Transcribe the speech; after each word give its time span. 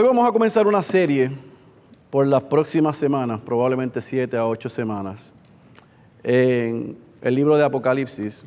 Hoy 0.00 0.04
vamos 0.04 0.28
a 0.28 0.30
comenzar 0.30 0.64
una 0.68 0.80
serie 0.80 1.28
por 2.08 2.24
las 2.24 2.44
próximas 2.44 2.96
semanas, 2.96 3.40
probablemente 3.40 4.00
siete 4.00 4.36
a 4.36 4.46
ocho 4.46 4.68
semanas, 4.68 5.18
en 6.22 6.96
el 7.20 7.34
libro 7.34 7.56
de 7.56 7.64
Apocalipsis. 7.64 8.44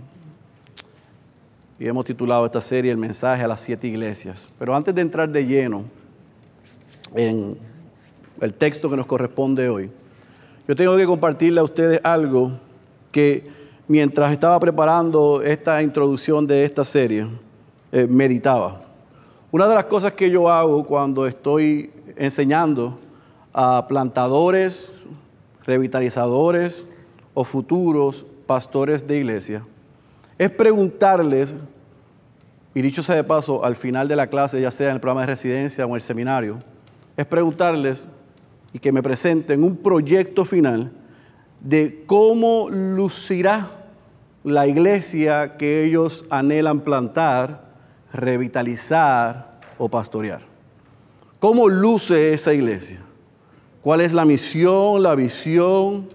Y 1.78 1.86
hemos 1.86 2.06
titulado 2.06 2.46
esta 2.46 2.62
serie 2.62 2.90
El 2.90 2.98
mensaje 2.98 3.44
a 3.44 3.50
las 3.50 3.60
siete 3.60 3.86
iglesias. 3.86 4.48
Pero 4.58 4.74
antes 4.74 4.96
de 4.96 5.02
entrar 5.02 5.28
de 5.28 5.46
lleno 5.46 5.84
en 7.14 7.58
el 8.40 8.54
texto 8.54 8.90
que 8.90 8.96
nos 8.96 9.06
corresponde 9.06 9.68
hoy, 9.68 9.92
yo 10.70 10.74
tengo 10.74 10.96
que 10.96 11.06
compartirle 11.06 11.60
a 11.60 11.64
ustedes 11.64 12.00
algo 12.02 12.54
que 13.12 13.46
mientras 13.90 14.32
estaba 14.32 14.58
preparando 14.58 15.42
esta 15.42 15.84
introducción 15.84 16.48
de 16.48 16.64
esta 16.64 16.86
serie, 16.86 17.28
eh, 17.92 18.08
meditaba. 18.08 18.91
Una 19.54 19.68
de 19.68 19.76
las 19.76 19.84
cosas 19.86 20.14
que 20.14 20.30
yo 20.30 20.50
hago 20.50 20.86
cuando 20.86 21.28
estoy 21.28 21.92
enseñando 22.16 22.98
a 23.52 23.86
plantadores, 23.86 24.90
revitalizadores 25.66 26.86
o 27.34 27.44
futuros 27.44 28.26
pastores 28.48 29.06
de 29.06 29.18
iglesia 29.18 29.66
es 30.38 30.50
preguntarles, 30.52 31.54
y 32.74 32.82
dicho 32.82 33.04
sea 33.04 33.16
de 33.18 33.26
paso, 33.26 33.66
al 33.66 33.76
final 33.76 34.08
de 34.08 34.16
la 34.16 34.28
clase, 34.28 34.62
ya 34.62 34.72
sea 34.72 34.88
en 34.88 34.96
el 34.96 35.02
programa 35.02 35.22
de 35.22 35.28
residencia 35.28 35.86
o 35.86 35.90
en 35.90 35.96
el 35.96 36.02
seminario, 36.02 36.60
es 37.18 37.26
preguntarles 37.26 38.06
y 38.72 38.80
que 38.80 38.94
me 38.94 39.04
presenten 39.04 39.66
un 39.66 39.76
proyecto 39.76 40.46
final 40.46 40.94
de 41.60 42.06
cómo 42.08 42.70
lucirá 42.70 43.70
la 44.46 44.66
iglesia 44.66 45.58
que 45.58 45.84
ellos 45.84 46.24
anhelan 46.30 46.80
plantar 46.80 47.71
revitalizar 48.14 49.60
o 49.78 49.90
pastorear. 49.90 50.42
¿Cómo 51.40 51.68
luce 51.70 52.34
esa 52.34 52.54
iglesia? 52.54 53.00
¿Cuál 53.82 54.02
es 54.02 54.14
la 54.14 54.26
misión, 54.26 55.02
la 55.02 55.16
visión? 55.16 56.10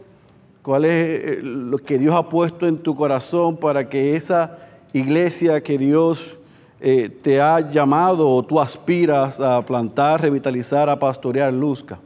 ¿Cuál 0.62 0.84
es 0.84 0.90
eh, 0.92 1.40
lo 1.42 1.78
que 1.78 1.98
Dios 1.98 2.14
ha 2.14 2.28
puesto 2.28 2.66
en 2.66 2.78
tu 2.78 2.94
corazón 2.94 3.56
para 3.56 3.88
que 3.88 4.14
esa 4.14 4.58
iglesia 4.92 5.60
que 5.62 5.78
Dios 5.78 6.36
eh, 6.80 7.08
te 7.08 7.40
ha 7.40 7.70
llamado 7.70 8.30
o 8.30 8.42
tú 8.44 8.60
aspiras 8.60 9.40
a 9.40 9.64
plantar, 9.64 10.22
revitalizar, 10.22 10.88
a 10.88 10.98
pastorear, 10.98 11.52
luzca? 11.52 11.98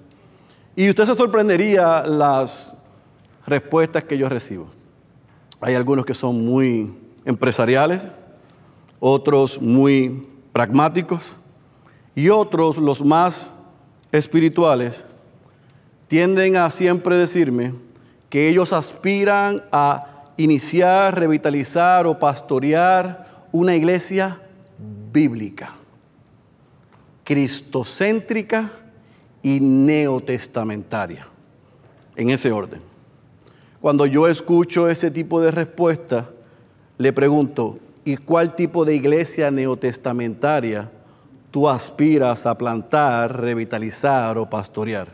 Y 0.74 0.88
usted 0.88 1.04
se 1.04 1.14
sorprendería 1.14 2.02
las 2.06 2.72
respuestas 3.46 4.04
que 4.04 4.16
yo 4.16 4.28
recibo. 4.28 4.68
Hay 5.60 5.74
algunos 5.74 6.06
que 6.06 6.14
son 6.14 6.42
muy 6.42 6.90
empresariales, 7.26 8.10
otros 9.00 9.60
muy 9.60 10.28
pragmáticos 10.52 11.22
y 12.14 12.28
otros, 12.28 12.76
los 12.76 13.04
más 13.04 13.50
espirituales, 14.12 15.04
tienden 16.06 16.56
a 16.56 16.70
siempre 16.70 17.16
decirme 17.16 17.72
que 18.28 18.48
ellos 18.48 18.72
aspiran 18.72 19.64
a 19.72 20.32
iniciar, 20.36 21.18
revitalizar 21.18 22.06
o 22.06 22.18
pastorear 22.18 23.46
una 23.52 23.74
iglesia 23.74 24.40
bíblica, 25.12 25.74
cristocéntrica 27.24 28.70
y 29.42 29.60
neotestamentaria, 29.60 31.26
en 32.16 32.30
ese 32.30 32.52
orden. 32.52 32.80
Cuando 33.80 34.04
yo 34.04 34.28
escucho 34.28 34.88
ese 34.88 35.10
tipo 35.10 35.40
de 35.40 35.50
respuesta, 35.50 36.28
le 36.98 37.12
pregunto, 37.12 37.78
y 38.04 38.16
cuál 38.16 38.54
tipo 38.54 38.84
de 38.84 38.94
iglesia 38.94 39.50
neotestamentaria 39.50 40.90
tú 41.50 41.68
aspiras 41.68 42.46
a 42.46 42.56
plantar, 42.56 43.40
revitalizar 43.40 44.38
o 44.38 44.48
pastorear. 44.48 45.08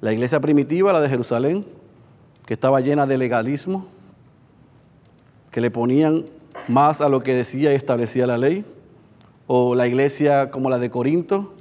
La 0.00 0.12
iglesia 0.12 0.40
primitiva, 0.40 0.92
la 0.92 1.00
de 1.00 1.08
Jerusalén, 1.08 1.64
que 2.46 2.54
estaba 2.54 2.80
llena 2.80 3.06
de 3.06 3.18
legalismo, 3.18 3.86
que 5.50 5.60
le 5.60 5.70
ponían 5.70 6.26
más 6.68 7.00
a 7.00 7.08
lo 7.08 7.22
que 7.22 7.34
decía 7.34 7.72
y 7.72 7.76
establecía 7.76 8.26
la 8.26 8.38
ley, 8.38 8.64
o 9.46 9.74
la 9.74 9.86
iglesia 9.86 10.50
como 10.50 10.70
la 10.70 10.78
de 10.78 10.90
Corinto, 10.90 11.54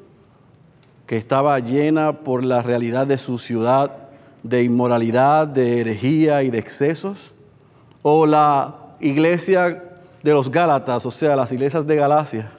que 1.05 1.17
estaba 1.17 1.59
llena 1.59 2.19
por 2.19 2.43
la 2.43 2.61
realidad 2.61 3.05
de 3.05 3.17
su 3.17 3.37
ciudad 3.37 4.03
de 4.43 4.63
inmoralidad, 4.63 5.47
de 5.47 5.79
herejía 5.79 6.43
y 6.43 6.51
de 6.51 6.59
excesos, 6.59 7.31
o 8.01 8.25
la 8.25 8.75
iglesia 8.99 9.83
de 10.23 10.31
los 10.31 10.49
Gálatas, 10.49 11.05
o 11.05 11.11
sea, 11.11 11.35
las 11.35 11.51
iglesias 11.51 11.85
de 11.85 11.97
Galacia, 11.97 12.51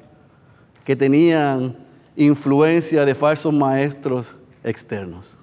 que 0.85 0.95
tenían 0.95 1.77
influencia 2.15 3.05
de 3.05 3.15
falsos 3.15 3.53
maestros 3.53 4.27
externos. 4.63 5.35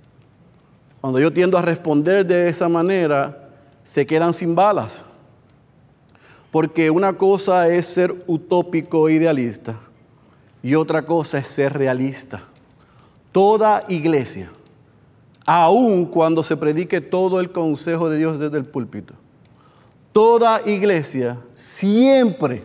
Cuando 1.01 1.19
yo 1.19 1.33
tiendo 1.33 1.57
a 1.57 1.63
responder 1.63 2.25
de 2.25 2.47
esa 2.47 2.69
manera, 2.69 3.49
se 3.83 4.05
quedan 4.05 4.33
sin 4.33 4.53
balas. 4.53 5.03
Porque 6.51 6.91
una 6.91 7.13
cosa 7.13 7.67
es 7.69 7.87
ser 7.87 8.23
utópico 8.27 9.09
e 9.09 9.13
idealista 9.13 9.75
y 10.61 10.75
otra 10.75 11.03
cosa 11.03 11.39
es 11.39 11.47
ser 11.47 11.73
realista. 11.73 12.43
Toda 13.31 13.85
iglesia, 13.87 14.51
aun 15.45 16.05
cuando 16.05 16.43
se 16.43 16.57
predique 16.57 17.01
todo 17.01 17.39
el 17.39 17.51
consejo 17.51 18.09
de 18.09 18.17
Dios 18.17 18.37
desde 18.37 18.57
el 18.57 18.65
púlpito, 18.65 19.13
Toda 20.13 20.61
iglesia 20.65 21.37
siempre 21.55 22.63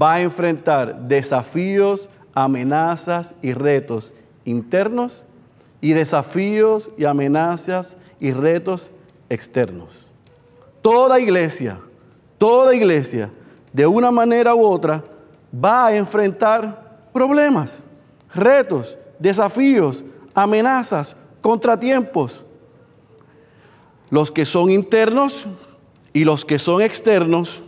va 0.00 0.14
a 0.14 0.22
enfrentar 0.22 1.00
desafíos, 1.02 2.08
amenazas 2.34 3.34
y 3.40 3.52
retos 3.52 4.12
internos 4.44 5.24
y 5.80 5.92
desafíos 5.92 6.90
y 6.96 7.04
amenazas 7.04 7.96
y 8.18 8.32
retos 8.32 8.90
externos. 9.28 10.06
Toda 10.82 11.20
iglesia, 11.20 11.78
toda 12.38 12.74
iglesia, 12.74 13.30
de 13.72 13.86
una 13.86 14.10
manera 14.10 14.54
u 14.54 14.64
otra, 14.64 15.04
va 15.52 15.86
a 15.86 15.96
enfrentar 15.96 17.08
problemas, 17.12 17.84
retos, 18.34 18.96
desafíos, 19.18 20.04
amenazas, 20.34 21.14
contratiempos. 21.40 22.42
Los 24.10 24.30
que 24.30 24.46
son 24.46 24.70
internos 24.70 25.46
y 26.16 26.24
los 26.24 26.46
que 26.46 26.58
son 26.58 26.80
externos, 26.80 27.60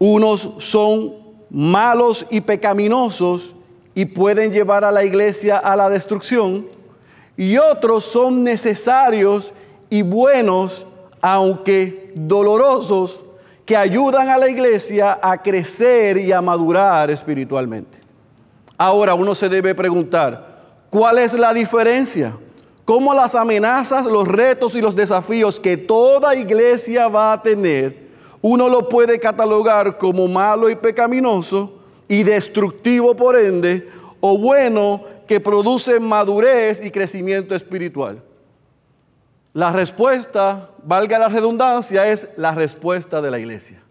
unos 0.00 0.50
son 0.58 1.14
malos 1.48 2.26
y 2.28 2.40
pecaminosos 2.40 3.54
y 3.94 4.04
pueden 4.04 4.50
llevar 4.50 4.84
a 4.84 4.90
la 4.90 5.04
iglesia 5.04 5.58
a 5.58 5.76
la 5.76 5.88
destrucción, 5.88 6.66
y 7.36 7.56
otros 7.56 8.02
son 8.02 8.42
necesarios 8.42 9.52
y 9.88 10.02
buenos, 10.02 10.84
aunque 11.22 12.10
dolorosos, 12.16 13.20
que 13.64 13.76
ayudan 13.76 14.28
a 14.28 14.36
la 14.36 14.48
iglesia 14.48 15.20
a 15.22 15.40
crecer 15.40 16.18
y 16.18 16.32
a 16.32 16.42
madurar 16.42 17.12
espiritualmente. 17.12 17.96
Ahora 18.76 19.14
uno 19.14 19.36
se 19.36 19.48
debe 19.48 19.72
preguntar, 19.72 20.64
¿cuál 20.90 21.18
es 21.18 21.32
la 21.34 21.54
diferencia? 21.54 22.36
Cómo 22.88 23.12
las 23.12 23.34
amenazas, 23.34 24.06
los 24.06 24.26
retos 24.26 24.74
y 24.74 24.80
los 24.80 24.96
desafíos 24.96 25.60
que 25.60 25.76
toda 25.76 26.34
iglesia 26.34 27.06
va 27.06 27.34
a 27.34 27.42
tener, 27.42 28.08
uno 28.40 28.66
lo 28.66 28.88
puede 28.88 29.20
catalogar 29.20 29.98
como 29.98 30.26
malo 30.26 30.70
y 30.70 30.74
pecaminoso 30.74 31.70
y 32.08 32.22
destructivo 32.22 33.14
por 33.14 33.36
ende, 33.36 33.90
o 34.20 34.38
bueno 34.38 35.04
que 35.26 35.38
produce 35.38 36.00
madurez 36.00 36.82
y 36.82 36.90
crecimiento 36.90 37.54
espiritual. 37.54 38.22
La 39.52 39.70
respuesta, 39.70 40.70
valga 40.82 41.18
la 41.18 41.28
redundancia, 41.28 42.10
es 42.10 42.26
la 42.38 42.52
respuesta 42.52 43.20
de 43.20 43.30
la 43.30 43.38
iglesia. 43.38 43.82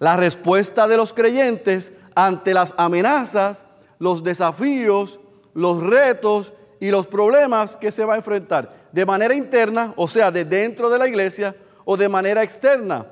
La 0.00 0.16
respuesta 0.16 0.88
de 0.88 0.96
los 0.96 1.14
creyentes 1.14 1.92
ante 2.16 2.54
las 2.54 2.74
amenazas, 2.76 3.64
los 4.00 4.24
desafíos, 4.24 5.20
los 5.54 5.80
retos 5.80 6.52
y 6.80 6.90
los 6.90 7.06
problemas 7.06 7.76
que 7.76 7.90
se 7.90 8.04
va 8.04 8.14
a 8.14 8.16
enfrentar 8.16 8.88
de 8.92 9.04
manera 9.04 9.34
interna, 9.34 9.92
o 9.96 10.08
sea, 10.08 10.30
de 10.30 10.44
dentro 10.44 10.88
de 10.88 10.98
la 10.98 11.08
iglesia, 11.08 11.54
o 11.84 11.96
de 11.96 12.08
manera 12.08 12.42
externa, 12.42 13.06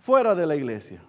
fuera 0.00 0.34
de 0.34 0.46
la 0.46 0.56
iglesia. 0.56 1.00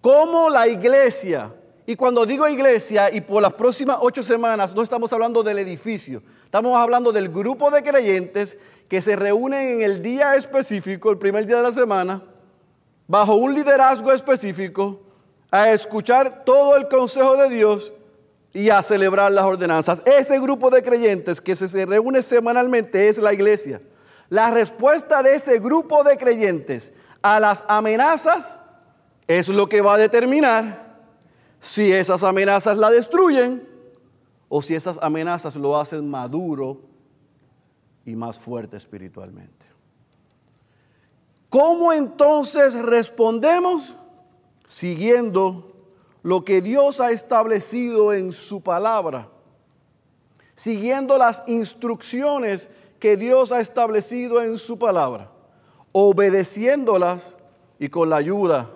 ¿Cómo 0.00 0.48
la 0.48 0.68
iglesia, 0.68 1.52
y 1.84 1.96
cuando 1.96 2.24
digo 2.24 2.48
iglesia, 2.48 3.12
y 3.12 3.20
por 3.20 3.42
las 3.42 3.54
próximas 3.54 3.98
ocho 4.00 4.22
semanas, 4.22 4.74
no 4.74 4.82
estamos 4.82 5.12
hablando 5.12 5.42
del 5.42 5.58
edificio, 5.58 6.22
estamos 6.44 6.76
hablando 6.76 7.10
del 7.12 7.28
grupo 7.28 7.70
de 7.70 7.82
creyentes 7.82 8.56
que 8.88 9.02
se 9.02 9.16
reúnen 9.16 9.74
en 9.74 9.82
el 9.82 10.02
día 10.02 10.36
específico, 10.36 11.10
el 11.10 11.18
primer 11.18 11.46
día 11.46 11.56
de 11.56 11.64
la 11.64 11.72
semana, 11.72 12.22
bajo 13.08 13.34
un 13.34 13.54
liderazgo 13.54 14.12
específico, 14.12 15.00
a 15.50 15.72
escuchar 15.72 16.44
todo 16.44 16.76
el 16.76 16.88
consejo 16.88 17.36
de 17.36 17.48
Dios 17.48 17.92
y 18.56 18.70
a 18.70 18.80
celebrar 18.80 19.30
las 19.32 19.44
ordenanzas. 19.44 20.02
Ese 20.06 20.40
grupo 20.40 20.70
de 20.70 20.82
creyentes 20.82 21.42
que 21.42 21.54
se 21.54 21.84
reúne 21.84 22.22
semanalmente 22.22 23.06
es 23.06 23.18
la 23.18 23.34
iglesia. 23.34 23.82
La 24.30 24.50
respuesta 24.50 25.22
de 25.22 25.34
ese 25.34 25.58
grupo 25.58 26.02
de 26.02 26.16
creyentes 26.16 26.90
a 27.20 27.38
las 27.38 27.62
amenazas 27.68 28.58
es 29.26 29.48
lo 29.48 29.68
que 29.68 29.82
va 29.82 29.96
a 29.96 29.98
determinar 29.98 30.96
si 31.60 31.92
esas 31.92 32.22
amenazas 32.22 32.78
la 32.78 32.90
destruyen 32.90 33.68
o 34.48 34.62
si 34.62 34.74
esas 34.74 34.98
amenazas 35.02 35.54
lo 35.54 35.78
hacen 35.78 36.08
maduro 36.08 36.80
y 38.06 38.16
más 38.16 38.38
fuerte 38.38 38.78
espiritualmente. 38.78 39.66
¿Cómo 41.50 41.92
entonces 41.92 42.72
respondemos? 42.72 43.94
Siguiendo 44.66 45.75
lo 46.26 46.44
que 46.44 46.60
Dios 46.60 46.98
ha 46.98 47.12
establecido 47.12 48.12
en 48.12 48.32
su 48.32 48.60
palabra, 48.60 49.28
siguiendo 50.56 51.16
las 51.18 51.44
instrucciones 51.46 52.68
que 52.98 53.16
Dios 53.16 53.52
ha 53.52 53.60
establecido 53.60 54.42
en 54.42 54.58
su 54.58 54.76
palabra, 54.76 55.30
obedeciéndolas 55.92 57.36
y 57.78 57.88
con 57.90 58.10
la 58.10 58.16
ayuda 58.16 58.68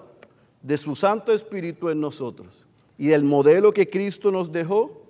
de 0.63 0.79
su 0.79 0.95
Santo 0.95 1.33
Espíritu 1.33 1.89
en 1.89 2.01
nosotros 2.01 2.65
y 2.97 3.09
del 3.09 3.25
modelo 3.25 3.73
que 3.73 3.91
Cristo 3.91 4.31
nos 4.31 4.53
dejó, 4.53 5.03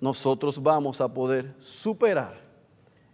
nosotros 0.00 0.62
vamos 0.62 1.00
a 1.00 1.12
poder 1.12 1.56
superar 1.58 2.38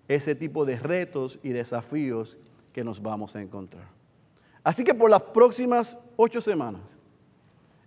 ese 0.07 0.35
tipo 0.35 0.67
de 0.67 0.79
retos 0.79 1.39
y 1.43 1.49
desafíos 1.49 2.37
que 2.75 2.85
nos 2.85 3.01
vamos 3.01 3.35
a 3.37 3.41
encontrar. 3.41 3.89
Así 4.63 4.85
que 4.85 4.93
por 4.93 5.09
las 5.09 5.23
próximas 5.23 5.97
ocho 6.19 6.43
semanas, 6.43 6.96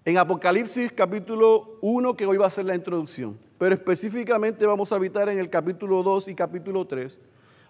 en 0.06 0.18
Apocalipsis 0.18 0.92
capítulo 0.92 1.78
1, 1.82 2.16
que 2.16 2.26
hoy 2.26 2.38
va 2.38 2.48
a 2.48 2.52
ser 2.52 2.66
la 2.66 2.76
introducción, 2.76 3.38
pero 3.58 3.76
específicamente 3.76 4.66
vamos 4.66 4.92
a 4.92 4.96
habitar 4.96 5.30
en 5.30 5.40
el 5.40 5.50
capítulo 5.50 6.02
2 6.04 6.30
y 6.30 6.36
capítulo 6.36 6.86
3, 6.86 7.18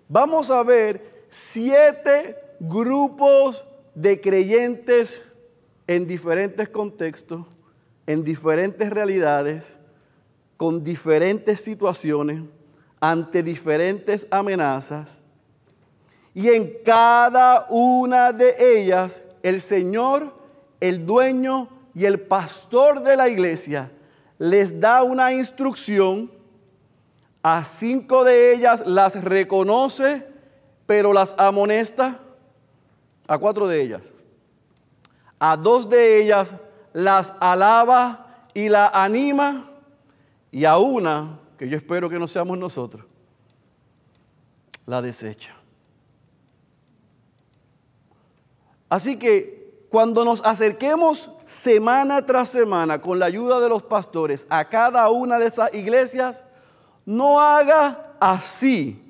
vamos 0.08 0.52
a 0.52 0.62
ver 0.64 1.26
siete 1.30 2.38
grupos 2.60 3.64
de 3.96 4.22
creyentes 4.22 5.22
en 5.88 6.08
diferentes 6.08 6.70
contextos, 6.70 7.46
en 8.06 8.24
diferentes 8.24 8.90
realidades, 8.90 9.80
con 10.56 10.84
diferentes 10.84 11.62
situaciones, 11.62 12.44
ante 13.00 13.42
diferentes 13.42 14.28
amenazas. 14.30 15.22
Y 16.34 16.50
en 16.50 16.74
cada 16.84 17.66
una 17.70 18.32
de 18.32 18.56
ellas, 18.60 19.22
el 19.42 19.62
Señor, 19.62 20.34
el 20.80 21.06
dueño 21.06 21.79
y 21.94 22.06
el 22.06 22.20
pastor 22.20 23.04
de 23.04 23.16
la 23.16 23.30
iglesia 23.30 23.92
les 24.38 24.80
da 24.80 25.04
una 25.04 25.34
instrucción. 25.34 26.32
A 27.42 27.64
cinco 27.64 28.24
de 28.24 28.54
ellas 28.54 28.84
las 28.86 29.24
reconoce, 29.24 30.28
pero 30.86 31.14
las 31.14 31.34
amonesta 31.38 32.20
a 33.28 33.38
cuatro 33.38 33.68
de 33.68 33.82
ellas. 33.82 34.02
A 35.40 35.56
dos 35.56 35.90
de 35.90 36.22
ellas 36.22 36.56
las 36.92 37.34
alaba 37.40 38.44
y 38.54 38.68
la 38.70 38.88
anima. 38.88 39.72
Y 40.52 40.66
a 40.66 40.78
una, 40.78 41.40
que 41.58 41.70
yo 41.70 41.78
espero 41.78 42.10
que 42.10 42.20
no 42.20 42.28
seamos 42.28 42.58
nosotros, 42.58 43.06
la 44.86 45.02
desecha. 45.02 45.56
Así 48.90 49.18
que 49.18 49.86
cuando 49.90 50.26
nos 50.26 50.44
acerquemos 50.44 51.32
semana 51.50 52.26
tras 52.26 52.50
semana 52.50 53.02
con 53.02 53.20
la 53.20 53.26
ayuda 53.26 53.60
de 53.60 53.70
los 53.70 53.84
pastores 53.84 54.46
a 54.50 54.66
cada 54.66 55.10
una 55.10 55.40
de 55.40 55.48
esas 55.48 55.74
iglesias, 55.74 56.44
no 57.06 57.42
haga 57.42 58.14
así 58.20 59.10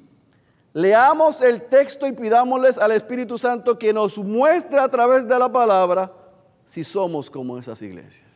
Leamos 0.74 1.42
el 1.42 1.64
texto 1.64 2.06
y 2.06 2.12
pidámosles 2.12 2.78
al 2.78 2.92
Espíritu 2.92 3.38
Santo 3.38 3.78
que 3.80 3.92
nos 3.92 4.18
muestre 4.18 4.80
a 4.80 4.88
través 4.88 5.28
de 5.28 5.40
la 5.40 5.52
palabra 5.52 6.14
si 6.66 6.84
somos 6.84 7.30
como 7.30 7.58
esas 7.58 7.82
iglesias, 7.82 8.30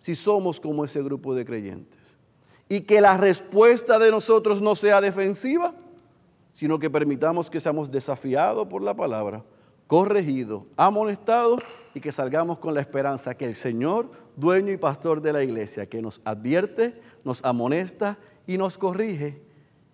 si 0.00 0.16
somos 0.16 0.60
como 0.60 0.84
ese 0.84 1.02
grupo 1.02 1.34
de 1.34 1.44
creyentes. 1.44 2.00
Y 2.68 2.80
que 2.80 3.00
la 3.00 3.16
respuesta 3.16 4.00
de 4.00 4.10
nosotros 4.10 4.60
no 4.60 4.74
sea 4.74 5.00
defensiva, 5.00 5.72
sino 6.52 6.80
que 6.80 6.90
permitamos 6.90 7.48
que 7.48 7.60
seamos 7.60 7.92
desafiados 7.92 8.66
por 8.66 8.82
la 8.82 8.94
palabra, 8.94 9.44
corregidos, 9.86 10.64
amonestados 10.76 11.62
y 11.96 12.00
que 12.02 12.12
salgamos 12.12 12.58
con 12.58 12.74
la 12.74 12.82
esperanza 12.82 13.34
que 13.38 13.46
el 13.46 13.54
Señor, 13.54 14.10
dueño 14.36 14.70
y 14.70 14.76
pastor 14.76 15.22
de 15.22 15.32
la 15.32 15.42
iglesia, 15.42 15.86
que 15.86 16.02
nos 16.02 16.20
advierte, 16.26 17.00
nos 17.24 17.42
amonesta 17.42 18.18
y 18.46 18.58
nos 18.58 18.76
corrige, 18.76 19.40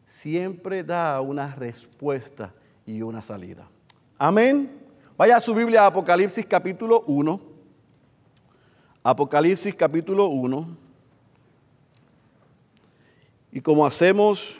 siempre 0.04 0.82
da 0.82 1.20
una 1.20 1.54
respuesta 1.54 2.52
y 2.84 3.02
una 3.02 3.22
salida. 3.22 3.68
Amén. 4.18 4.68
Vaya 5.16 5.36
a 5.36 5.40
su 5.40 5.54
Biblia, 5.54 5.86
Apocalipsis 5.86 6.44
capítulo 6.44 7.04
1. 7.06 7.40
Apocalipsis 9.04 9.72
capítulo 9.72 10.26
1. 10.26 10.76
Y 13.52 13.60
como 13.60 13.86
hacemos 13.86 14.58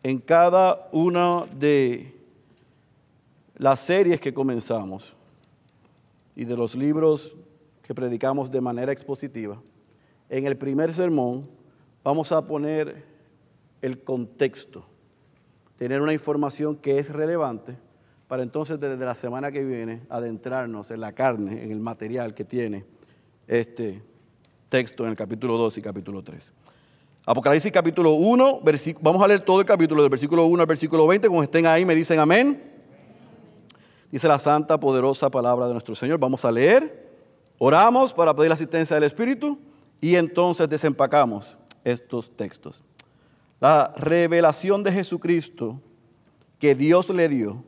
en 0.00 0.20
cada 0.20 0.86
una 0.92 1.44
de 1.58 2.14
las 3.56 3.80
series 3.80 4.20
que 4.20 4.32
comenzamos 4.32 5.15
y 6.36 6.44
de 6.44 6.56
los 6.56 6.76
libros 6.76 7.34
que 7.82 7.94
predicamos 7.94 8.50
de 8.50 8.60
manera 8.60 8.92
expositiva, 8.92 9.60
en 10.28 10.46
el 10.46 10.56
primer 10.56 10.92
sermón 10.92 11.48
vamos 12.04 12.30
a 12.30 12.46
poner 12.46 13.04
el 13.80 14.04
contexto, 14.04 14.84
tener 15.76 16.00
una 16.02 16.12
información 16.12 16.76
que 16.76 16.98
es 16.98 17.10
relevante 17.10 17.76
para 18.28 18.42
entonces 18.42 18.78
desde 18.78 19.04
la 19.04 19.14
semana 19.14 19.50
que 19.50 19.64
viene 19.64 20.02
adentrarnos 20.08 20.90
en 20.90 21.00
la 21.00 21.12
carne, 21.12 21.64
en 21.64 21.70
el 21.70 21.80
material 21.80 22.34
que 22.34 22.44
tiene 22.44 22.84
este 23.46 24.02
texto 24.68 25.04
en 25.04 25.10
el 25.10 25.16
capítulo 25.16 25.56
2 25.56 25.78
y 25.78 25.82
capítulo 25.82 26.22
3. 26.22 26.52
Apocalipsis 27.24 27.72
capítulo 27.72 28.12
1, 28.14 28.60
vamos 29.00 29.22
a 29.22 29.28
leer 29.28 29.44
todo 29.44 29.60
el 29.60 29.66
capítulo 29.66 30.02
del 30.02 30.10
versículo 30.10 30.46
1 30.46 30.60
al 30.60 30.66
versículo 30.66 31.06
20, 31.06 31.28
como 31.28 31.42
estén 31.42 31.66
ahí 31.66 31.84
me 31.84 31.94
dicen 31.94 32.18
amén. 32.18 32.75
Dice 34.10 34.28
la 34.28 34.38
santa, 34.38 34.78
poderosa 34.78 35.30
palabra 35.30 35.66
de 35.66 35.72
nuestro 35.72 35.94
Señor. 35.94 36.18
Vamos 36.18 36.44
a 36.44 36.52
leer, 36.52 37.10
oramos 37.58 38.12
para 38.12 38.34
pedir 38.34 38.48
la 38.48 38.54
asistencia 38.54 38.94
del 38.94 39.04
Espíritu 39.04 39.58
y 40.00 40.14
entonces 40.16 40.68
desempacamos 40.68 41.56
estos 41.84 42.30
textos 42.36 42.82
la 43.60 43.94
revelación 43.96 44.82
de 44.82 44.92
Jesucristo 44.92 45.80
que 46.58 46.74
Dios 46.74 47.08
le 47.10 47.28
dio 47.28 47.64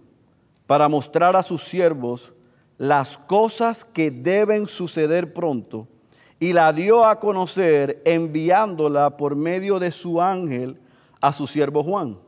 para 0.66 0.88
mostrar 0.88 1.34
a 1.36 1.42
sus 1.42 1.64
siervos 1.64 2.32
las 2.76 3.16
cosas 3.16 3.84
que 3.84 4.10
deben 4.10 4.66
suceder 4.66 5.32
pronto 5.32 5.88
y 6.38 6.52
la 6.52 6.72
dio 6.72 7.04
a 7.04 7.18
conocer 7.18 8.02
enviándola 8.04 9.16
por 9.16 9.34
medio 9.34 9.78
de 9.78 9.90
su 9.90 10.20
ángel 10.20 10.78
a 11.20 11.32
su 11.32 11.46
siervo 11.46 11.82
Juan, 11.82 12.18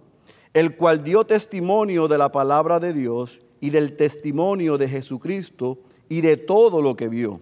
el 0.52 0.76
cual 0.76 1.04
dio 1.04 1.24
testimonio 1.24 2.08
de 2.08 2.18
la 2.18 2.32
palabra 2.32 2.80
de 2.80 2.92
Dios 2.92 3.38
y 3.60 3.70
del 3.70 3.96
testimonio 3.96 4.78
de 4.78 4.88
Jesucristo 4.88 5.78
y 6.08 6.20
de 6.20 6.36
todo 6.36 6.82
lo 6.82 6.96
que 6.96 7.08
vio. 7.08 7.40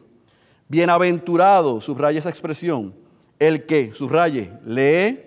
Bienaventurado, 0.68 1.80
subraya 1.80 2.18
esa 2.18 2.30
expresión, 2.30 2.94
el 3.38 3.64
que, 3.66 3.92
subraye, 3.94 4.52
lee, 4.64 5.20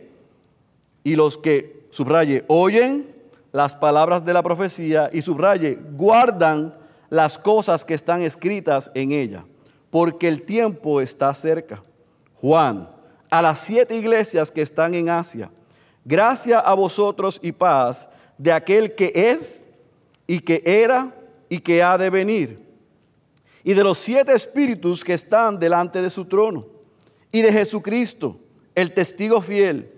y 1.03 1.15
los 1.15 1.38
que, 1.38 1.88
subraye, 1.89 2.43
oyen 2.48 3.15
las 3.51 3.74
palabras 3.74 4.24
de 4.24 4.33
la 4.33 4.43
profecía 4.43 5.10
y 5.12 5.21
subraye, 5.21 5.77
guardan 5.93 6.75
las 7.10 7.38
cosas 7.38 7.83
que 7.83 7.93
están 7.93 8.21
escritas 8.21 8.91
en 8.93 9.12
ella, 9.12 9.45
porque 9.89 10.27
el 10.27 10.43
tiempo 10.43 11.01
está 11.01 11.33
cerca. 11.33 11.83
Juan, 12.36 12.89
a 13.29 13.41
las 13.41 13.60
siete 13.60 13.95
iglesias 13.95 14.51
que 14.51 14.62
están 14.62 14.93
en 14.93 15.10
Asia, 15.10 15.50
gracia 16.05 16.60
a 16.60 16.74
vosotros 16.74 17.39
y 17.41 17.51
paz 17.51 18.07
de 18.38 18.51
aquel 18.51 18.95
que 18.95 19.12
es 19.15 19.65
y 20.31 20.39
que 20.39 20.61
era 20.65 21.13
y 21.50 21.59
que 21.59 21.83
ha 21.83 21.97
de 21.97 22.09
venir, 22.09 22.59
y 23.63 23.73
de 23.73 23.83
los 23.83 23.97
siete 23.97 24.33
espíritus 24.33 25.03
que 25.03 25.13
están 25.13 25.59
delante 25.59 26.01
de 26.01 26.09
su 26.09 26.25
trono, 26.25 26.65
y 27.31 27.41
de 27.41 27.51
Jesucristo, 27.51 28.38
el 28.73 28.93
testigo 28.93 29.41
fiel 29.41 29.91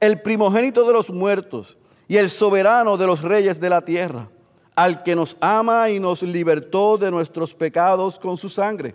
el 0.00 0.22
primogénito 0.22 0.86
de 0.86 0.92
los 0.92 1.10
muertos 1.10 1.76
y 2.08 2.16
el 2.16 2.30
soberano 2.30 2.96
de 2.96 3.06
los 3.06 3.20
reyes 3.22 3.60
de 3.60 3.68
la 3.68 3.84
tierra, 3.84 4.28
al 4.74 5.02
que 5.02 5.14
nos 5.14 5.36
ama 5.40 5.90
y 5.90 6.00
nos 6.00 6.22
libertó 6.22 6.96
de 6.96 7.10
nuestros 7.10 7.54
pecados 7.54 8.18
con 8.18 8.36
su 8.36 8.48
sangre, 8.48 8.94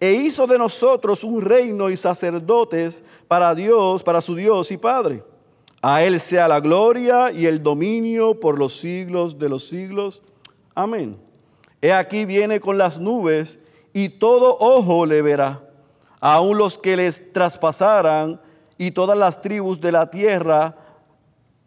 e 0.00 0.12
hizo 0.12 0.46
de 0.46 0.58
nosotros 0.58 1.22
un 1.22 1.40
reino 1.40 1.88
y 1.88 1.96
sacerdotes 1.96 3.02
para 3.28 3.54
Dios, 3.54 4.02
para 4.02 4.20
su 4.20 4.34
Dios 4.34 4.70
y 4.70 4.76
Padre. 4.76 5.22
A 5.82 6.02
Él 6.02 6.20
sea 6.20 6.48
la 6.48 6.60
gloria 6.60 7.30
y 7.30 7.46
el 7.46 7.62
dominio 7.62 8.38
por 8.38 8.58
los 8.58 8.80
siglos 8.80 9.38
de 9.38 9.48
los 9.48 9.68
siglos. 9.68 10.22
Amén. 10.80 11.18
He 11.82 11.92
aquí 11.92 12.24
viene 12.24 12.58
con 12.58 12.78
las 12.78 12.98
nubes 12.98 13.58
y 13.92 14.08
todo 14.08 14.56
ojo 14.58 15.04
le 15.04 15.20
verá, 15.20 15.60
aun 16.20 16.56
los 16.56 16.78
que 16.78 16.96
les 16.96 17.32
traspasaran 17.34 18.40
y 18.78 18.90
todas 18.90 19.18
las 19.18 19.42
tribus 19.42 19.78
de 19.78 19.92
la 19.92 20.10
tierra 20.10 20.74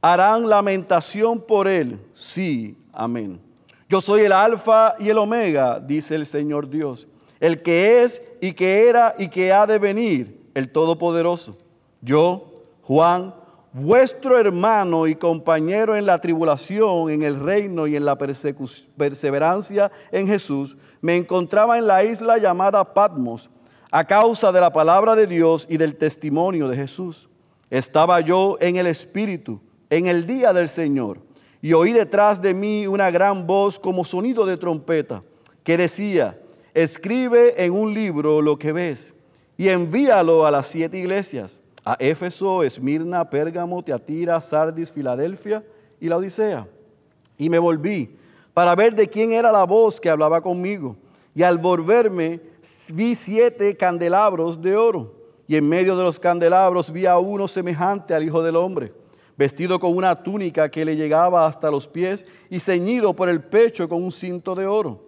harán 0.01 0.49
lamentación 0.49 1.39
por 1.39 1.67
él. 1.67 1.99
Sí, 2.13 2.75
amén. 2.91 3.39
Yo 3.87 4.01
soy 4.01 4.21
el 4.21 4.31
alfa 4.31 4.95
y 4.97 5.09
el 5.09 5.19
omega, 5.19 5.79
dice 5.79 6.15
el 6.15 6.25
Señor 6.25 6.67
Dios, 6.67 7.07
el 7.39 7.61
que 7.61 8.01
es 8.01 8.19
y 8.41 8.53
que 8.53 8.89
era 8.89 9.13
y 9.19 9.27
que 9.27 9.53
ha 9.53 9.67
de 9.67 9.77
venir, 9.77 10.41
el 10.55 10.71
Todopoderoso. 10.71 11.55
Yo, 12.01 12.63
Juan, 12.81 13.35
vuestro 13.73 14.37
hermano 14.37 15.07
y 15.07 15.15
compañero 15.15 15.95
en 15.95 16.05
la 16.05 16.21
tribulación, 16.21 17.09
en 17.09 17.23
el 17.23 17.39
reino 17.39 17.87
y 17.87 17.95
en 17.95 18.05
la 18.05 18.17
perseverancia 18.17 19.91
en 20.11 20.27
Jesús, 20.27 20.77
me 21.01 21.17
encontraba 21.17 21.79
en 21.79 21.87
la 21.87 22.03
isla 22.03 22.37
llamada 22.37 22.93
Patmos 22.93 23.49
a 23.91 24.05
causa 24.05 24.51
de 24.51 24.61
la 24.61 24.71
palabra 24.71 25.15
de 25.15 25.27
Dios 25.27 25.67
y 25.69 25.77
del 25.77 25.95
testimonio 25.95 26.67
de 26.67 26.77
Jesús. 26.77 27.29
Estaba 27.69 28.21
yo 28.21 28.57
en 28.61 28.75
el 28.75 28.87
Espíritu 28.87 29.59
en 29.89 30.05
el 30.05 30.25
día 30.27 30.53
del 30.53 30.69
Señor 30.69 31.19
y 31.61 31.73
oí 31.73 31.93
detrás 31.93 32.41
de 32.41 32.53
mí 32.53 32.85
una 32.85 33.09
gran 33.09 33.47
voz 33.47 33.79
como 33.79 34.05
sonido 34.05 34.45
de 34.45 34.57
trompeta 34.57 35.23
que 35.63 35.77
decía, 35.77 36.39
escribe 36.73 37.63
en 37.63 37.73
un 37.73 37.93
libro 37.93 38.41
lo 38.41 38.59
que 38.59 38.71
ves 38.71 39.13
y 39.57 39.69
envíalo 39.69 40.45
a 40.45 40.51
las 40.51 40.67
siete 40.67 40.97
iglesias 40.97 41.62
a 41.85 41.97
Éfeso, 41.99 42.63
Esmirna, 42.63 43.29
Pérgamo, 43.29 43.83
Teatira, 43.83 44.39
Sardis, 44.39 44.91
Filadelfia 44.91 45.63
y 45.99 46.07
la 46.07 46.17
Odisea. 46.17 46.67
Y 47.37 47.49
me 47.49 47.59
volví 47.59 48.15
para 48.53 48.75
ver 48.75 48.95
de 48.95 49.07
quién 49.09 49.33
era 49.33 49.51
la 49.51 49.65
voz 49.65 49.99
que 49.99 50.09
hablaba 50.09 50.41
conmigo. 50.41 50.95
Y 51.35 51.43
al 51.43 51.57
volverme 51.57 52.39
vi 52.93 53.15
siete 53.15 53.75
candelabros 53.75 54.61
de 54.61 54.75
oro. 54.75 55.13
Y 55.47 55.55
en 55.57 55.67
medio 55.67 55.97
de 55.97 56.03
los 56.03 56.19
candelabros 56.19 56.91
vi 56.91 57.05
a 57.05 57.17
uno 57.17 57.47
semejante 57.47 58.13
al 58.13 58.23
Hijo 58.23 58.41
del 58.41 58.55
Hombre, 58.55 58.93
vestido 59.35 59.77
con 59.77 59.95
una 59.95 60.23
túnica 60.23 60.69
que 60.69 60.85
le 60.85 60.95
llegaba 60.95 61.45
hasta 61.45 61.69
los 61.69 61.87
pies 61.87 62.25
y 62.49 62.61
ceñido 62.61 63.13
por 63.13 63.27
el 63.27 63.43
pecho 63.43 63.89
con 63.89 64.01
un 64.01 64.11
cinto 64.11 64.55
de 64.55 64.65
oro. 64.65 65.01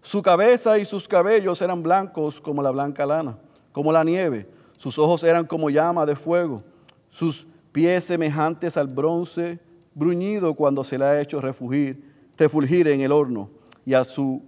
Su 0.00 0.22
cabeza 0.22 0.78
y 0.78 0.86
sus 0.86 1.06
cabellos 1.06 1.60
eran 1.60 1.82
blancos 1.82 2.40
como 2.40 2.62
la 2.62 2.70
blanca 2.70 3.04
lana, 3.04 3.36
como 3.72 3.92
la 3.92 4.02
nieve 4.02 4.46
sus 4.82 4.98
ojos 4.98 5.22
eran 5.22 5.46
como 5.46 5.70
llama 5.70 6.04
de 6.04 6.16
fuego, 6.16 6.60
sus 7.08 7.46
pies 7.70 8.02
semejantes 8.02 8.76
al 8.76 8.88
bronce 8.88 9.60
bruñido 9.94 10.54
cuando 10.54 10.82
se 10.82 10.98
le 10.98 11.04
ha 11.04 11.20
hecho 11.20 11.40
refugir, 11.40 12.02
refulgir 12.36 12.88
en 12.88 13.00
el 13.00 13.12
horno, 13.12 13.48
y 13.86 13.94
a 13.94 14.02
su 14.02 14.42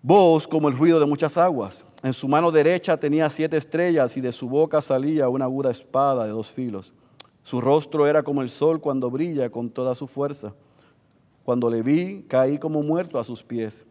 voz 0.00 0.46
como 0.46 0.68
el 0.68 0.78
ruido 0.78 1.00
de 1.00 1.06
muchas 1.06 1.36
aguas. 1.36 1.84
En 2.04 2.12
su 2.12 2.28
mano 2.28 2.52
derecha 2.52 2.96
tenía 2.96 3.28
siete 3.28 3.56
estrellas 3.56 4.16
y 4.16 4.20
de 4.20 4.30
su 4.30 4.48
boca 4.48 4.80
salía 4.80 5.28
una 5.28 5.46
aguda 5.46 5.72
espada 5.72 6.24
de 6.24 6.30
dos 6.30 6.48
filos. 6.48 6.92
Su 7.42 7.60
rostro 7.60 8.06
era 8.06 8.22
como 8.22 8.42
el 8.42 8.48
sol 8.48 8.80
cuando 8.80 9.10
brilla 9.10 9.50
con 9.50 9.70
toda 9.70 9.96
su 9.96 10.06
fuerza. 10.06 10.54
Cuando 11.42 11.68
le 11.68 11.82
vi, 11.82 12.24
caí 12.28 12.58
como 12.58 12.80
muerto 12.80 13.18
a 13.18 13.24
sus 13.24 13.42
pies. 13.42 13.84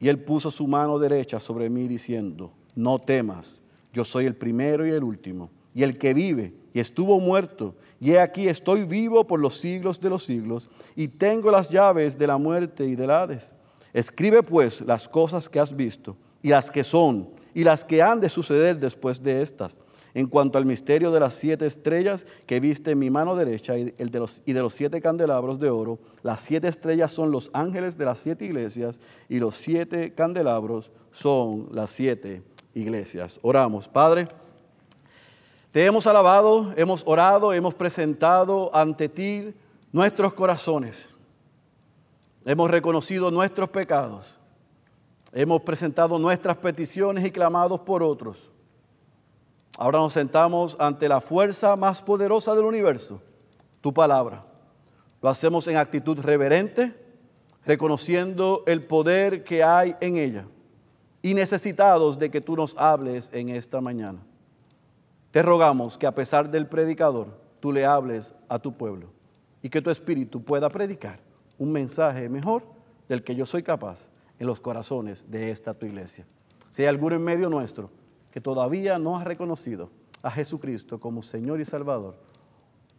Y 0.00 0.08
él 0.08 0.18
puso 0.18 0.50
su 0.50 0.66
mano 0.66 0.98
derecha 0.98 1.38
sobre 1.38 1.68
mí 1.68 1.86
diciendo, 1.88 2.52
no 2.74 2.98
temas 2.98 3.57
yo 3.92 4.04
soy 4.04 4.26
el 4.26 4.34
primero 4.34 4.86
y 4.86 4.90
el 4.90 5.04
último, 5.04 5.50
y 5.74 5.82
el 5.82 5.98
que 5.98 6.14
vive 6.14 6.54
y 6.72 6.80
estuvo 6.80 7.18
muerto, 7.18 7.74
y 8.00 8.12
he 8.12 8.20
aquí 8.20 8.48
estoy 8.48 8.84
vivo 8.84 9.26
por 9.26 9.40
los 9.40 9.58
siglos 9.58 10.00
de 10.00 10.10
los 10.10 10.24
siglos, 10.24 10.68
y 10.94 11.08
tengo 11.08 11.50
las 11.50 11.68
llaves 11.70 12.16
de 12.16 12.26
la 12.26 12.36
muerte 12.36 12.84
y 12.84 12.94
del 12.94 13.10
Hades. 13.10 13.50
Escribe 13.92 14.42
pues 14.42 14.80
las 14.82 15.08
cosas 15.08 15.48
que 15.48 15.58
has 15.58 15.74
visto, 15.74 16.16
y 16.42 16.50
las 16.50 16.70
que 16.70 16.84
son, 16.84 17.30
y 17.54 17.64
las 17.64 17.84
que 17.84 18.02
han 18.02 18.20
de 18.20 18.28
suceder 18.28 18.78
después 18.78 19.22
de 19.22 19.42
estas. 19.42 19.78
En 20.14 20.26
cuanto 20.26 20.58
al 20.58 20.66
misterio 20.66 21.10
de 21.10 21.20
las 21.20 21.34
siete 21.34 21.66
estrellas 21.66 22.26
que 22.46 22.60
viste 22.60 22.92
en 22.92 22.98
mi 22.98 23.10
mano 23.10 23.36
derecha 23.36 23.76
y, 23.76 23.92
de 23.92 24.60
los 24.60 24.74
siete 24.74 25.00
candelabros 25.00 25.58
de 25.60 25.70
oro, 25.70 25.98
las 26.22 26.40
siete 26.40 26.68
estrellas 26.68 27.12
son 27.12 27.30
los 27.30 27.50
ángeles 27.52 27.98
de 27.98 28.04
las 28.04 28.18
siete 28.18 28.44
iglesias 28.44 28.98
y 29.28 29.38
los 29.38 29.56
siete 29.56 30.14
candelabros 30.14 30.90
son 31.12 31.68
las 31.72 31.90
siete 31.90 32.42
iglesias. 32.78 33.38
Oramos, 33.42 33.88
Padre. 33.88 34.28
Te 35.72 35.84
hemos 35.84 36.06
alabado, 36.06 36.72
hemos 36.76 37.02
orado, 37.06 37.52
hemos 37.52 37.74
presentado 37.74 38.70
ante 38.74 39.08
ti 39.08 39.54
nuestros 39.92 40.32
corazones. 40.32 40.96
Hemos 42.44 42.70
reconocido 42.70 43.30
nuestros 43.30 43.68
pecados. 43.68 44.38
Hemos 45.32 45.60
presentado 45.62 46.18
nuestras 46.18 46.56
peticiones 46.56 47.24
y 47.24 47.30
clamados 47.30 47.80
por 47.80 48.02
otros. 48.02 48.38
Ahora 49.76 49.98
nos 49.98 50.14
sentamos 50.14 50.74
ante 50.78 51.08
la 51.08 51.20
fuerza 51.20 51.76
más 51.76 52.00
poderosa 52.00 52.54
del 52.54 52.64
universo, 52.64 53.20
tu 53.80 53.92
palabra. 53.92 54.44
Lo 55.20 55.28
hacemos 55.28 55.66
en 55.68 55.76
actitud 55.76 56.18
reverente, 56.18 56.94
reconociendo 57.66 58.62
el 58.66 58.82
poder 58.84 59.44
que 59.44 59.62
hay 59.62 59.94
en 60.00 60.16
ella 60.16 60.46
y 61.22 61.34
necesitados 61.34 62.18
de 62.18 62.30
que 62.30 62.40
tú 62.40 62.56
nos 62.56 62.76
hables 62.76 63.30
en 63.32 63.48
esta 63.48 63.80
mañana. 63.80 64.20
Te 65.30 65.42
rogamos 65.42 65.98
que 65.98 66.06
a 66.06 66.14
pesar 66.14 66.50
del 66.50 66.66
predicador, 66.66 67.38
tú 67.60 67.72
le 67.72 67.84
hables 67.84 68.32
a 68.48 68.58
tu 68.58 68.72
pueblo 68.76 69.08
y 69.62 69.68
que 69.68 69.82
tu 69.82 69.90
espíritu 69.90 70.42
pueda 70.42 70.70
predicar 70.70 71.20
un 71.58 71.72
mensaje 71.72 72.28
mejor 72.28 72.62
del 73.08 73.22
que 73.22 73.34
yo 73.34 73.46
soy 73.46 73.62
capaz 73.62 74.08
en 74.38 74.46
los 74.46 74.60
corazones 74.60 75.28
de 75.28 75.50
esta 75.50 75.74
tu 75.74 75.86
iglesia. 75.86 76.24
Si 76.70 76.82
hay 76.82 76.88
alguno 76.88 77.16
en 77.16 77.24
medio 77.24 77.50
nuestro 77.50 77.90
que 78.30 78.40
todavía 78.40 78.98
no 78.98 79.16
ha 79.16 79.24
reconocido 79.24 79.90
a 80.22 80.30
Jesucristo 80.30 81.00
como 81.00 81.22
Señor 81.22 81.60
y 81.60 81.64
Salvador, 81.64 82.16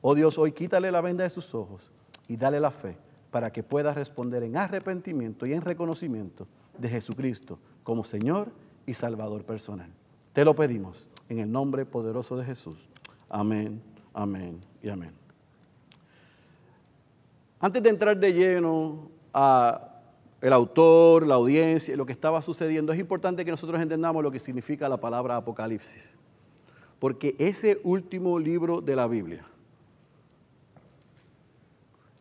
oh 0.02 0.16
Dios, 0.16 0.38
hoy 0.38 0.52
quítale 0.52 0.92
la 0.92 1.02
venda 1.02 1.24
de 1.24 1.30
sus 1.30 1.56
ojos 1.56 1.92
y 2.28 2.36
dale 2.36 2.60
la 2.60 2.72
fe 2.72 2.98
para 3.32 3.52
que 3.52 3.64
pueda 3.64 3.94
responder 3.94 4.44
en 4.44 4.58
arrepentimiento 4.58 5.46
y 5.46 5.54
en 5.54 5.62
reconocimiento 5.62 6.48
de 6.80 6.90
Jesucristo 6.90 7.60
como 7.84 8.04
Señor 8.04 8.50
y 8.86 8.94
Salvador 8.94 9.44
personal. 9.44 9.90
Te 10.34 10.46
lo 10.46 10.56
pedimos 10.56 11.08
en 11.28 11.40
el 11.40 11.52
nombre 11.52 11.86
poderoso 11.86 12.38
de 12.38 12.46
Jesús. 12.46 12.78
Amén, 13.30 13.82
amén 14.14 14.62
y 14.82 14.90
amén. 14.90 15.12
Antes 17.60 17.84
de 17.84 17.90
entrar 17.90 18.18
de 18.18 18.34
lleno 18.34 19.10
a 19.34 19.86
el 20.42 20.54
autor, 20.54 21.28
la 21.28 21.36
audiencia, 21.36 21.96
lo 21.98 22.06
que 22.06 22.14
estaba 22.14 22.42
sucediendo, 22.42 22.94
es 22.94 23.00
importante 23.00 23.44
que 23.44 23.52
nosotros 23.52 23.82
entendamos 23.82 24.24
lo 24.24 24.32
que 24.32 24.40
significa 24.40 24.88
la 24.88 24.98
palabra 24.98 25.36
Apocalipsis. 25.36 26.16
Porque 27.00 27.36
ese 27.40 27.80
último 27.84 28.40
libro 28.40 28.82
de 28.82 28.96
la 28.96 29.08
Biblia 29.08 29.46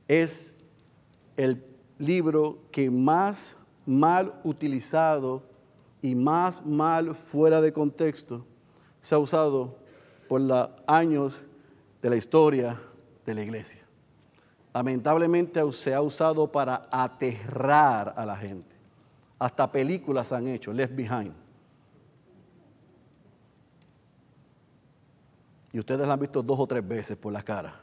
es 0.09 0.53
el 1.37 1.63
libro 1.99 2.59
que 2.73 2.91
más 2.91 3.55
mal 3.89 4.35
utilizado 4.45 5.43
y 6.03 6.15
más 6.15 6.65
mal 6.67 7.15
fuera 7.15 7.63
de 7.63 7.73
contexto 7.73 8.45
se 9.01 9.15
ha 9.15 9.19
usado 9.19 9.79
por 10.29 10.43
los 10.43 10.69
años 10.87 11.41
de 12.03 12.11
la 12.11 12.17
historia 12.17 12.79
de 13.25 13.35
la 13.35 13.43
iglesia. 13.43 13.81
Lamentablemente 14.75 15.61
se 15.73 15.95
ha 15.95 16.03
usado 16.03 16.53
para 16.53 16.87
aterrar 16.91 18.13
a 18.15 18.27
la 18.27 18.37
gente. 18.37 18.77
Hasta 19.39 19.73
películas 19.73 20.33
han 20.33 20.49
hecho, 20.49 20.71
Left 20.71 20.95
Behind. 20.95 21.33
Y 25.73 25.79
ustedes 25.79 26.07
la 26.07 26.13
han 26.13 26.21
visto 26.21 26.43
dos 26.43 26.61
o 26.61 26.67
tres 26.67 26.87
veces 26.87 27.17
por 27.17 27.33
la 27.33 27.43
cara. 27.43 27.81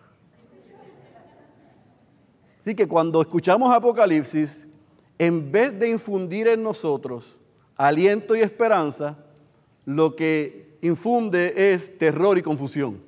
Así 2.61 2.75
que 2.75 2.87
cuando 2.87 3.21
escuchamos 3.21 3.73
Apocalipsis, 3.73 4.64
en 5.17 5.51
vez 5.51 5.77
de 5.79 5.89
infundir 5.89 6.47
en 6.47 6.63
nosotros 6.63 7.35
aliento 7.75 8.35
y 8.35 8.41
esperanza, 8.41 9.17
lo 9.85 10.15
que 10.15 10.77
infunde 10.81 11.73
es 11.73 11.97
terror 11.97 12.37
y 12.37 12.41
confusión. 12.41 13.01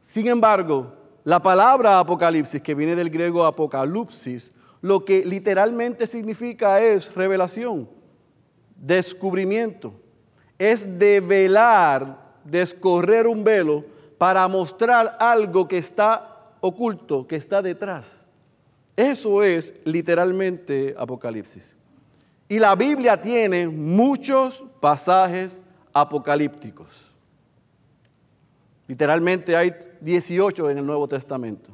Sin 0.00 0.26
embargo, 0.26 0.94
la 1.24 1.42
palabra 1.42 1.98
apocalipsis, 1.98 2.60
que 2.62 2.74
viene 2.74 2.96
del 2.96 3.10
griego 3.10 3.44
apocalipsis, 3.44 4.50
lo 4.80 5.04
que 5.04 5.24
literalmente 5.24 6.06
significa 6.06 6.80
es 6.80 7.14
revelación, 7.14 7.88
descubrimiento, 8.76 9.92
es 10.58 10.98
develar, 10.98 12.18
descorrer 12.44 13.26
un 13.26 13.44
velo 13.44 13.84
para 14.16 14.46
mostrar 14.48 15.16
algo 15.20 15.68
que 15.68 15.78
está 15.78 16.54
oculto, 16.60 17.26
que 17.26 17.36
está 17.36 17.62
detrás. 17.62 18.19
Eso 19.00 19.42
es 19.42 19.72
literalmente 19.84 20.94
Apocalipsis. 20.94 21.62
Y 22.46 22.58
la 22.58 22.74
Biblia 22.74 23.18
tiene 23.18 23.66
muchos 23.66 24.62
pasajes 24.78 25.58
apocalípticos. 25.90 27.10
Literalmente 28.86 29.56
hay 29.56 29.74
18 30.02 30.68
en 30.68 30.76
el 30.76 30.84
Nuevo 30.84 31.08
Testamento. 31.08 31.70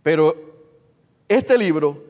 Pero 0.00 0.32
este 1.26 1.58
libro, 1.58 2.04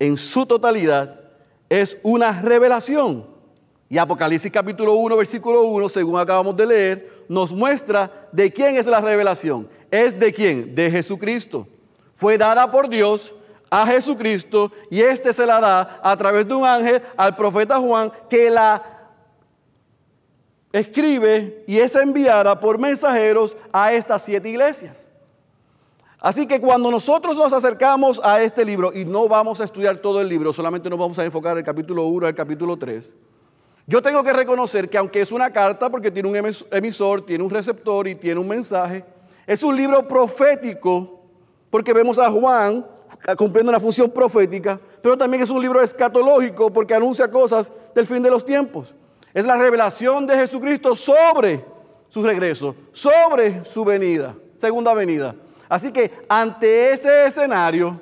en 0.00 0.16
su 0.16 0.44
totalidad, 0.44 1.20
es 1.68 1.96
una 2.02 2.42
revelación. 2.42 3.24
Y 3.88 3.98
Apocalipsis 3.98 4.50
capítulo 4.50 4.94
1, 4.94 5.16
versículo 5.16 5.62
1, 5.62 5.88
según 5.90 6.18
acabamos 6.18 6.56
de 6.56 6.66
leer, 6.66 7.24
nos 7.28 7.52
muestra 7.52 8.28
de 8.32 8.52
quién 8.52 8.78
es 8.78 8.86
la 8.86 9.00
revelación. 9.00 9.68
¿Es 9.92 10.18
de 10.18 10.32
quién? 10.32 10.74
De 10.74 10.90
Jesucristo. 10.90 11.68
Fue 12.16 12.36
dada 12.36 12.68
por 12.68 12.88
Dios 12.88 13.32
a 13.70 13.86
Jesucristo 13.86 14.70
y 14.90 15.00
éste 15.00 15.32
se 15.32 15.46
la 15.46 15.60
da 15.60 16.00
a 16.02 16.16
través 16.16 16.46
de 16.46 16.54
un 16.54 16.64
ángel 16.64 17.02
al 17.16 17.34
profeta 17.34 17.78
Juan 17.78 18.12
que 18.28 18.50
la 18.50 18.82
escribe 20.72 21.64
y 21.66 21.78
es 21.78 21.94
enviada 21.94 22.58
por 22.58 22.78
mensajeros 22.78 23.56
a 23.72 23.92
estas 23.92 24.22
siete 24.22 24.48
iglesias. 24.48 25.06
Así 26.18 26.46
que 26.46 26.60
cuando 26.60 26.90
nosotros 26.90 27.36
nos 27.36 27.52
acercamos 27.52 28.20
a 28.24 28.42
este 28.42 28.64
libro, 28.64 28.92
y 28.92 29.04
no 29.04 29.28
vamos 29.28 29.60
a 29.60 29.64
estudiar 29.64 29.98
todo 29.98 30.20
el 30.20 30.28
libro, 30.28 30.52
solamente 30.52 30.88
nos 30.88 30.98
vamos 30.98 31.18
a 31.18 31.24
enfocar 31.24 31.52
en 31.52 31.58
el 31.58 31.64
capítulo 31.64 32.04
1 32.06 32.26
al 32.26 32.34
capítulo 32.34 32.76
3, 32.76 33.12
yo 33.86 34.02
tengo 34.02 34.24
que 34.24 34.32
reconocer 34.32 34.88
que 34.88 34.98
aunque 34.98 35.20
es 35.20 35.30
una 35.30 35.52
carta, 35.52 35.88
porque 35.88 36.10
tiene 36.10 36.28
un 36.28 36.54
emisor, 36.72 37.24
tiene 37.24 37.44
un 37.44 37.50
receptor 37.50 38.08
y 38.08 38.16
tiene 38.16 38.40
un 38.40 38.48
mensaje, 38.48 39.04
es 39.46 39.62
un 39.62 39.76
libro 39.76 40.08
profético, 40.08 41.20
porque 41.70 41.92
vemos 41.92 42.18
a 42.18 42.28
Juan 42.30 42.84
cumpliendo 43.36 43.70
una 43.70 43.80
función 43.80 44.10
profética, 44.10 44.80
pero 45.02 45.16
también 45.16 45.42
es 45.42 45.50
un 45.50 45.60
libro 45.60 45.80
escatológico, 45.80 46.72
porque 46.72 46.94
anuncia 46.94 47.30
cosas 47.30 47.70
del 47.94 48.06
fin 48.06 48.22
de 48.22 48.30
los 48.30 48.44
tiempos. 48.44 48.94
Es 49.32 49.44
la 49.44 49.56
revelación 49.56 50.26
de 50.26 50.36
Jesucristo 50.36 50.94
sobre 50.94 51.64
su 52.08 52.22
regreso, 52.22 52.74
sobre 52.92 53.64
su 53.64 53.84
venida, 53.84 54.34
segunda 54.56 54.94
venida. 54.94 55.34
Así 55.68 55.92
que 55.92 56.10
ante 56.28 56.92
ese 56.92 57.26
escenario, 57.26 58.00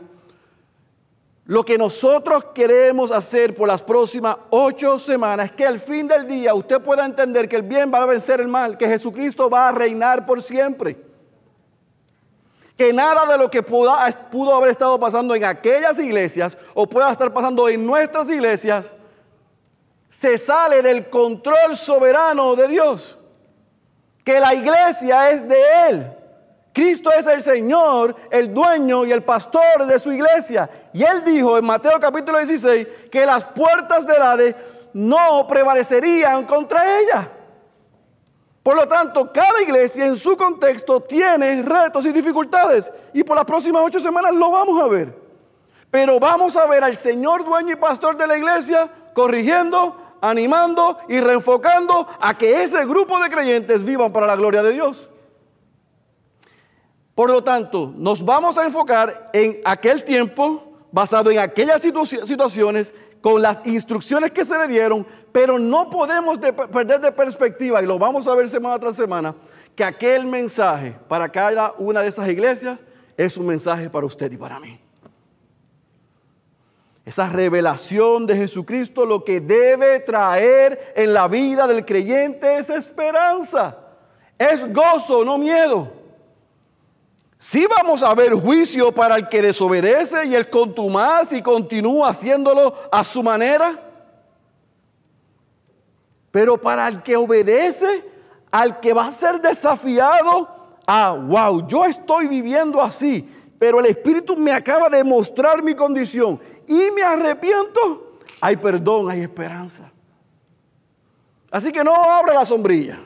lo 1.46 1.64
que 1.64 1.76
nosotros 1.76 2.46
queremos 2.54 3.10
hacer 3.10 3.54
por 3.54 3.68
las 3.68 3.82
próximas 3.82 4.36
ocho 4.50 4.98
semanas 4.98 5.46
es 5.46 5.52
que 5.52 5.66
al 5.66 5.78
fin 5.78 6.08
del 6.08 6.26
día 6.26 6.54
usted 6.54 6.80
pueda 6.80 7.04
entender 7.04 7.48
que 7.48 7.56
el 7.56 7.62
bien 7.62 7.92
va 7.92 8.02
a 8.02 8.06
vencer 8.06 8.40
el 8.40 8.48
mal, 8.48 8.78
que 8.78 8.88
Jesucristo 8.88 9.50
va 9.50 9.68
a 9.68 9.72
reinar 9.72 10.24
por 10.24 10.42
siempre. 10.42 11.13
Que 12.76 12.92
nada 12.92 13.26
de 13.26 13.38
lo 13.38 13.50
que 13.50 13.62
pudo, 13.62 13.94
pudo 14.30 14.54
haber 14.54 14.70
estado 14.70 14.98
pasando 14.98 15.34
en 15.34 15.44
aquellas 15.44 15.98
iglesias 15.98 16.56
o 16.74 16.86
pueda 16.86 17.12
estar 17.12 17.32
pasando 17.32 17.68
en 17.68 17.86
nuestras 17.86 18.28
iglesias 18.28 18.94
se 20.10 20.38
sale 20.38 20.80
del 20.80 21.10
control 21.10 21.76
soberano 21.76 22.54
de 22.54 22.68
Dios. 22.68 23.18
Que 24.24 24.40
la 24.40 24.54
iglesia 24.54 25.30
es 25.30 25.46
de 25.46 25.62
Él. 25.88 26.12
Cristo 26.72 27.10
es 27.12 27.26
el 27.26 27.42
Señor, 27.42 28.16
el 28.30 28.52
dueño 28.52 29.04
y 29.04 29.12
el 29.12 29.22
pastor 29.22 29.86
de 29.86 29.98
su 29.98 30.12
iglesia. 30.12 30.68
Y 30.92 31.02
Él 31.02 31.22
dijo 31.24 31.58
en 31.58 31.64
Mateo 31.64 32.00
capítulo 32.00 32.38
16 32.38 32.86
que 33.10 33.26
las 33.26 33.44
puertas 33.44 34.06
del 34.06 34.22
Hades 34.22 34.56
no 34.92 35.46
prevalecerían 35.46 36.44
contra 36.46 37.00
ella. 37.00 37.30
Por 38.64 38.76
lo 38.76 38.88
tanto, 38.88 39.30
cada 39.30 39.60
iglesia 39.60 40.06
en 40.06 40.16
su 40.16 40.38
contexto 40.38 40.98
tiene 41.02 41.62
retos 41.62 42.06
y 42.06 42.12
dificultades. 42.12 42.90
Y 43.12 43.22
por 43.22 43.36
las 43.36 43.44
próximas 43.44 43.82
ocho 43.84 44.00
semanas 44.00 44.34
lo 44.34 44.50
vamos 44.50 44.82
a 44.82 44.86
ver. 44.86 45.14
Pero 45.90 46.18
vamos 46.18 46.56
a 46.56 46.64
ver 46.64 46.82
al 46.82 46.96
Señor 46.96 47.44
dueño 47.44 47.74
y 47.74 47.76
pastor 47.76 48.16
de 48.16 48.26
la 48.26 48.38
iglesia 48.38 48.90
corrigiendo, 49.12 49.94
animando 50.22 50.96
y 51.10 51.20
reenfocando 51.20 52.08
a 52.18 52.38
que 52.38 52.62
ese 52.62 52.86
grupo 52.86 53.22
de 53.22 53.28
creyentes 53.28 53.84
vivan 53.84 54.10
para 54.10 54.26
la 54.26 54.34
gloria 54.34 54.62
de 54.62 54.72
Dios. 54.72 55.10
Por 57.14 57.28
lo 57.28 57.44
tanto, 57.44 57.92
nos 57.94 58.24
vamos 58.24 58.56
a 58.56 58.64
enfocar 58.64 59.28
en 59.34 59.60
aquel 59.66 60.04
tiempo, 60.04 60.72
basado 60.90 61.30
en 61.30 61.38
aquellas 61.38 61.82
situaciones, 61.82 62.94
con 63.24 63.40
las 63.40 63.66
instrucciones 63.66 64.32
que 64.32 64.44
se 64.44 64.58
le 64.58 64.68
dieron, 64.68 65.06
pero 65.32 65.58
no 65.58 65.88
podemos 65.88 66.36
perder 66.36 67.00
de 67.00 67.10
perspectiva, 67.10 67.82
y 67.82 67.86
lo 67.86 67.98
vamos 67.98 68.28
a 68.28 68.34
ver 68.34 68.50
semana 68.50 68.78
tras 68.78 68.96
semana, 68.96 69.34
que 69.74 69.82
aquel 69.82 70.26
mensaje 70.26 70.94
para 71.08 71.30
cada 71.30 71.72
una 71.78 72.02
de 72.02 72.08
esas 72.08 72.28
iglesias 72.28 72.78
es 73.16 73.38
un 73.38 73.46
mensaje 73.46 73.88
para 73.88 74.04
usted 74.04 74.30
y 74.30 74.36
para 74.36 74.60
mí. 74.60 74.78
Esa 77.06 77.30
revelación 77.30 78.26
de 78.26 78.36
Jesucristo 78.36 79.06
lo 79.06 79.24
que 79.24 79.40
debe 79.40 80.00
traer 80.00 80.92
en 80.94 81.14
la 81.14 81.26
vida 81.26 81.66
del 81.66 81.86
creyente 81.86 82.58
es 82.58 82.68
esperanza, 82.68 83.78
es 84.36 84.70
gozo, 84.70 85.24
no 85.24 85.38
miedo. 85.38 85.90
Si 87.44 87.66
vamos 87.66 88.02
a 88.02 88.14
ver 88.14 88.32
juicio 88.32 88.90
para 88.90 89.16
el 89.16 89.28
que 89.28 89.42
desobedece 89.42 90.24
y 90.24 90.34
el 90.34 90.48
contumaz 90.48 91.30
y 91.34 91.42
continúa 91.42 92.08
haciéndolo 92.08 92.74
a 92.90 93.04
su 93.04 93.22
manera. 93.22 93.78
Pero 96.30 96.58
para 96.58 96.88
el 96.88 97.02
que 97.02 97.14
obedece, 97.16 98.02
al 98.50 98.80
que 98.80 98.94
va 98.94 99.08
a 99.08 99.12
ser 99.12 99.42
desafiado, 99.42 100.48
ah, 100.86 101.18
wow, 101.20 101.68
yo 101.68 101.84
estoy 101.84 102.28
viviendo 102.28 102.80
así, 102.80 103.28
pero 103.58 103.78
el 103.78 103.86
Espíritu 103.86 104.38
me 104.38 104.50
acaba 104.50 104.88
de 104.88 105.04
mostrar 105.04 105.62
mi 105.62 105.74
condición 105.74 106.40
y 106.66 106.90
me 106.92 107.02
arrepiento, 107.02 108.20
hay 108.40 108.56
perdón, 108.56 109.10
hay 109.10 109.20
esperanza. 109.20 109.92
Así 111.50 111.70
que 111.70 111.84
no 111.84 111.94
abra 111.94 112.32
la 112.32 112.46
sombrilla, 112.46 113.00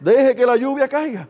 deje 0.00 0.34
que 0.34 0.46
la 0.46 0.56
lluvia 0.56 0.88
caiga 0.88 1.28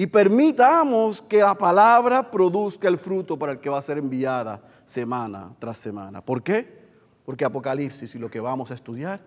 y 0.00 0.06
permitamos 0.06 1.20
que 1.20 1.42
la 1.42 1.54
palabra 1.54 2.30
produzca 2.30 2.88
el 2.88 2.96
fruto 2.96 3.38
para 3.38 3.52
el 3.52 3.60
que 3.60 3.68
va 3.68 3.76
a 3.76 3.82
ser 3.82 3.98
enviada 3.98 4.62
semana 4.86 5.54
tras 5.58 5.76
semana. 5.76 6.24
¿Por 6.24 6.42
qué? 6.42 6.88
Porque 7.26 7.44
Apocalipsis 7.44 8.14
y 8.14 8.18
lo 8.18 8.30
que 8.30 8.40
vamos 8.40 8.70
a 8.70 8.74
estudiar 8.74 9.20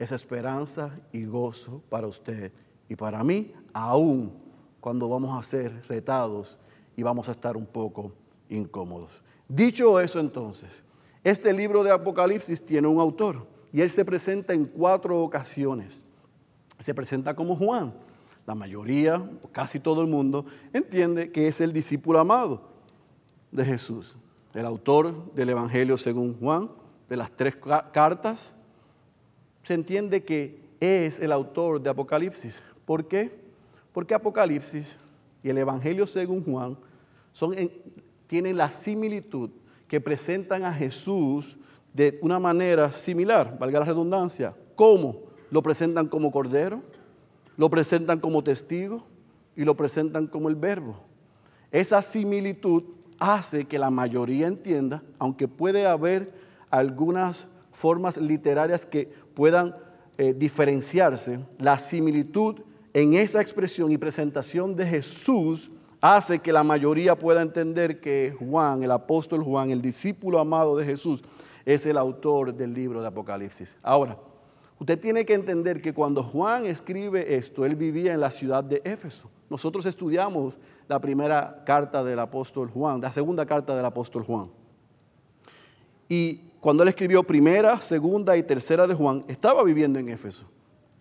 es 0.00 0.10
esperanza 0.10 0.90
y 1.12 1.26
gozo 1.26 1.80
para 1.88 2.08
usted 2.08 2.50
y 2.88 2.96
para 2.96 3.22
mí, 3.22 3.54
aún 3.72 4.32
cuando 4.80 5.08
vamos 5.08 5.38
a 5.38 5.48
ser 5.48 5.84
retados 5.86 6.58
y 6.96 7.04
vamos 7.04 7.28
a 7.28 7.30
estar 7.30 7.56
un 7.56 7.66
poco 7.66 8.10
incómodos. 8.48 9.22
Dicho 9.46 10.00
eso 10.00 10.18
entonces, 10.18 10.70
este 11.22 11.52
libro 11.52 11.84
de 11.84 11.92
Apocalipsis 11.92 12.66
tiene 12.66 12.88
un 12.88 12.98
autor 12.98 13.46
y 13.72 13.80
él 13.80 13.90
se 13.90 14.04
presenta 14.04 14.54
en 14.54 14.64
cuatro 14.64 15.22
ocasiones. 15.22 16.02
Se 16.80 16.92
presenta 16.92 17.32
como 17.36 17.54
Juan. 17.54 17.94
La 18.46 18.54
mayoría, 18.54 19.28
casi 19.52 19.80
todo 19.80 20.00
el 20.02 20.06
mundo, 20.06 20.46
entiende 20.72 21.32
que 21.32 21.48
es 21.48 21.60
el 21.60 21.72
discípulo 21.72 22.20
amado 22.20 22.62
de 23.50 23.64
Jesús. 23.64 24.16
El 24.54 24.64
autor 24.64 25.32
del 25.34 25.50
Evangelio 25.50 25.98
según 25.98 26.38
Juan, 26.38 26.70
de 27.08 27.16
las 27.16 27.30
tres 27.36 27.56
cartas, 27.92 28.52
se 29.64 29.74
entiende 29.74 30.24
que 30.24 30.64
es 30.80 31.20
el 31.20 31.32
autor 31.32 31.80
de 31.80 31.90
Apocalipsis. 31.90 32.62
¿Por 32.84 33.08
qué? 33.08 33.36
Porque 33.92 34.14
Apocalipsis 34.14 34.96
y 35.42 35.48
el 35.50 35.58
Evangelio 35.58 36.06
según 36.06 36.44
Juan 36.44 36.76
tienen 38.26 38.56
la 38.56 38.70
similitud 38.70 39.50
que 39.88 40.00
presentan 40.00 40.64
a 40.64 40.72
Jesús 40.72 41.56
de 41.92 42.18
una 42.22 42.38
manera 42.38 42.92
similar, 42.92 43.58
valga 43.58 43.80
la 43.80 43.86
redundancia. 43.86 44.54
¿Cómo? 44.74 45.22
Lo 45.50 45.62
presentan 45.62 46.08
como 46.08 46.30
cordero, 46.30 46.82
lo 47.56 47.70
presentan 47.70 48.20
como 48.20 48.42
testigo 48.42 49.04
y 49.54 49.64
lo 49.64 49.76
presentan 49.76 50.26
como 50.26 50.48
el 50.48 50.54
verbo. 50.54 50.96
Esa 51.70 52.02
similitud 52.02 52.84
hace 53.18 53.64
que 53.64 53.78
la 53.78 53.90
mayoría 53.90 54.46
entienda, 54.46 55.02
aunque 55.18 55.48
puede 55.48 55.86
haber 55.86 56.32
algunas 56.70 57.46
formas 57.72 58.16
literarias 58.16 58.86
que 58.86 59.10
puedan 59.34 59.74
eh, 60.18 60.34
diferenciarse, 60.34 61.40
la 61.58 61.78
similitud 61.78 62.56
en 62.94 63.14
esa 63.14 63.42
expresión 63.42 63.92
y 63.92 63.98
presentación 63.98 64.74
de 64.74 64.86
Jesús 64.86 65.70
hace 66.00 66.38
que 66.38 66.52
la 66.52 66.62
mayoría 66.62 67.14
pueda 67.14 67.42
entender 67.42 68.00
que 68.00 68.34
Juan, 68.38 68.82
el 68.82 68.90
apóstol 68.90 69.42
Juan, 69.42 69.70
el 69.70 69.82
discípulo 69.82 70.38
amado 70.38 70.76
de 70.76 70.84
Jesús, 70.84 71.22
es 71.64 71.84
el 71.84 71.98
autor 71.98 72.54
del 72.54 72.72
libro 72.72 73.02
de 73.02 73.08
Apocalipsis. 73.08 73.76
Ahora, 73.82 74.16
usted 74.78 74.98
tiene 75.00 75.24
que 75.24 75.34
entender 75.34 75.80
que 75.80 75.94
cuando 75.94 76.22
Juan 76.22 76.66
escribe 76.66 77.36
esto, 77.36 77.64
él 77.64 77.76
vivía 77.76 78.12
en 78.12 78.20
la 78.20 78.30
ciudad 78.30 78.62
de 78.62 78.82
Éfeso. 78.84 79.30
Nosotros 79.48 79.86
estudiamos 79.86 80.54
la 80.88 81.00
primera 81.00 81.62
carta 81.64 82.02
del 82.04 82.18
apóstol 82.18 82.70
Juan, 82.70 83.00
la 83.00 83.12
segunda 83.12 83.46
carta 83.46 83.76
del 83.76 83.84
apóstol 83.84 84.24
Juan. 84.24 84.50
Y 86.08 86.40
cuando 86.60 86.82
él 86.82 86.88
escribió 86.88 87.22
primera, 87.22 87.80
segunda 87.80 88.36
y 88.36 88.42
tercera 88.42 88.86
de 88.86 88.94
Juan, 88.94 89.24
estaba 89.28 89.62
viviendo 89.62 89.98
en 89.98 90.08
Éfeso. 90.08 90.44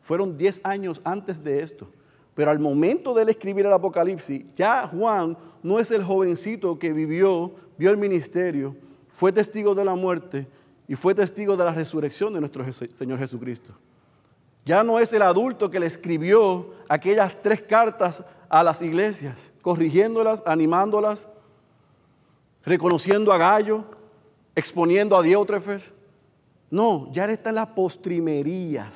Fueron 0.02 0.38
diez 0.38 0.62
años 0.64 1.02
antes 1.04 1.44
de 1.44 1.62
esto. 1.62 1.88
Pero 2.36 2.52
al 2.52 2.60
momento 2.60 3.14
de 3.14 3.24
él 3.24 3.30
escribir 3.30 3.66
el 3.66 3.74
Apocalipsis, 3.74 4.46
ya 4.56 4.88
Juan 4.88 5.38
no 5.64 5.80
es 5.80 5.90
el 5.90 6.04
jovencito 6.04 6.78
que 6.78 6.94
vivió, 6.94 7.56
vio 7.78 7.90
el 7.90 7.98
ministerio, 7.98 8.76
fue 9.08 9.32
testigo 9.32 9.74
de 9.74 9.86
la 9.86 9.96
muerte 9.96 10.46
y 10.88 10.96
fue 10.96 11.16
testigo 11.16 11.58
de 11.58 11.64
la 11.64 11.74
resurrección 11.74 12.34
de 12.34 12.40
nuestro 12.40 12.64
Señor 12.72 13.20
Jesucristo. 13.20 13.74
Ya 14.66 14.84
no 14.84 15.00
es 15.00 15.14
el 15.14 15.22
adulto 15.22 15.70
que 15.70 15.80
le 15.80 15.86
escribió 15.86 16.74
aquellas 16.90 17.36
tres 17.42 17.62
cartas 17.62 18.24
a 18.50 18.64
las 18.64 18.82
iglesias, 18.82 19.38
corrigiéndolas, 19.62 20.44
animándolas, 20.46 21.28
reconociendo 22.64 23.32
a 23.32 23.38
Gallo, 23.38 23.86
exponiendo 24.56 25.16
a 25.16 25.22
Diótrefes. 25.22 25.92
No, 26.72 27.12
ya 27.12 27.26
está 27.26 27.50
en 27.50 27.56
las 27.56 27.68
postrimerías 27.68 28.94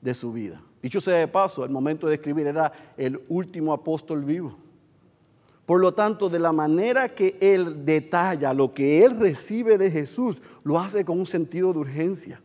de 0.00 0.14
su 0.14 0.32
vida. 0.32 0.60
Dicho 0.82 1.00
sea 1.00 1.16
de 1.16 1.28
paso, 1.28 1.64
el 1.64 1.70
momento 1.70 2.06
de 2.06 2.14
escribir 2.14 2.46
era 2.46 2.72
el 2.96 3.22
último 3.28 3.72
apóstol 3.72 4.24
vivo. 4.24 4.56
Por 5.70 5.80
lo 5.80 5.94
tanto, 5.94 6.28
de 6.28 6.40
la 6.40 6.50
manera 6.50 7.14
que 7.14 7.36
él 7.40 7.84
detalla 7.84 8.52
lo 8.52 8.74
que 8.74 9.04
él 9.04 9.16
recibe 9.20 9.78
de 9.78 9.88
Jesús, 9.88 10.42
lo 10.64 10.80
hace 10.80 11.04
con 11.04 11.20
un 11.20 11.26
sentido 11.26 11.72
de 11.72 11.78
urgencia. 11.78 12.42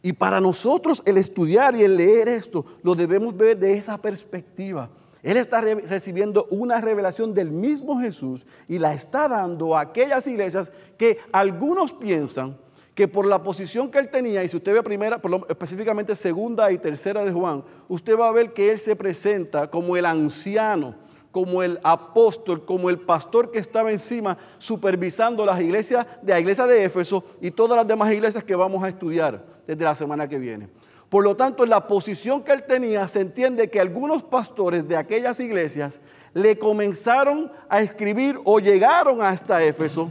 Y 0.00 0.14
para 0.14 0.40
nosotros 0.40 1.02
el 1.04 1.18
estudiar 1.18 1.76
y 1.76 1.82
el 1.82 1.98
leer 1.98 2.28
esto, 2.28 2.64
lo 2.82 2.94
debemos 2.94 3.36
ver 3.36 3.58
de 3.58 3.74
esa 3.74 3.98
perspectiva. 3.98 4.88
Él 5.22 5.36
está 5.36 5.60
recibiendo 5.60 6.46
una 6.48 6.80
revelación 6.80 7.34
del 7.34 7.50
mismo 7.50 8.00
Jesús 8.00 8.46
y 8.66 8.78
la 8.78 8.94
está 8.94 9.28
dando 9.28 9.76
a 9.76 9.82
aquellas 9.82 10.26
iglesias 10.26 10.72
que 10.96 11.18
algunos 11.32 11.92
piensan 11.92 12.56
que 12.94 13.08
por 13.08 13.26
la 13.26 13.42
posición 13.42 13.90
que 13.90 13.98
él 13.98 14.08
tenía, 14.08 14.42
y 14.42 14.48
si 14.48 14.56
usted 14.56 14.72
ve 14.72 14.82
primera, 14.82 15.20
específicamente 15.50 16.16
segunda 16.16 16.72
y 16.72 16.78
tercera 16.78 17.22
de 17.26 17.32
Juan, 17.32 17.62
usted 17.88 18.18
va 18.18 18.28
a 18.28 18.32
ver 18.32 18.54
que 18.54 18.70
él 18.70 18.78
se 18.78 18.96
presenta 18.96 19.70
como 19.70 19.98
el 19.98 20.06
anciano, 20.06 21.04
como 21.36 21.62
el 21.62 21.78
apóstol, 21.82 22.64
como 22.64 22.88
el 22.88 22.98
pastor 22.98 23.50
que 23.50 23.58
estaba 23.58 23.92
encima 23.92 24.38
supervisando 24.56 25.44
las 25.44 25.60
iglesias 25.60 26.06
de 26.22 26.32
la 26.32 26.40
iglesia 26.40 26.66
de 26.66 26.82
Éfeso 26.82 27.22
y 27.42 27.50
todas 27.50 27.76
las 27.76 27.86
demás 27.86 28.10
iglesias 28.10 28.42
que 28.42 28.54
vamos 28.56 28.82
a 28.82 28.88
estudiar 28.88 29.44
desde 29.66 29.84
la 29.84 29.94
semana 29.94 30.26
que 30.26 30.38
viene. 30.38 30.66
Por 31.10 31.24
lo 31.24 31.36
tanto, 31.36 31.62
en 31.62 31.68
la 31.68 31.86
posición 31.86 32.42
que 32.42 32.52
él 32.52 32.62
tenía, 32.62 33.06
se 33.06 33.20
entiende 33.20 33.68
que 33.68 33.78
algunos 33.78 34.22
pastores 34.22 34.88
de 34.88 34.96
aquellas 34.96 35.38
iglesias 35.38 36.00
le 36.32 36.58
comenzaron 36.58 37.52
a 37.68 37.82
escribir 37.82 38.40
o 38.42 38.58
llegaron 38.58 39.20
hasta 39.20 39.62
Éfeso. 39.62 40.10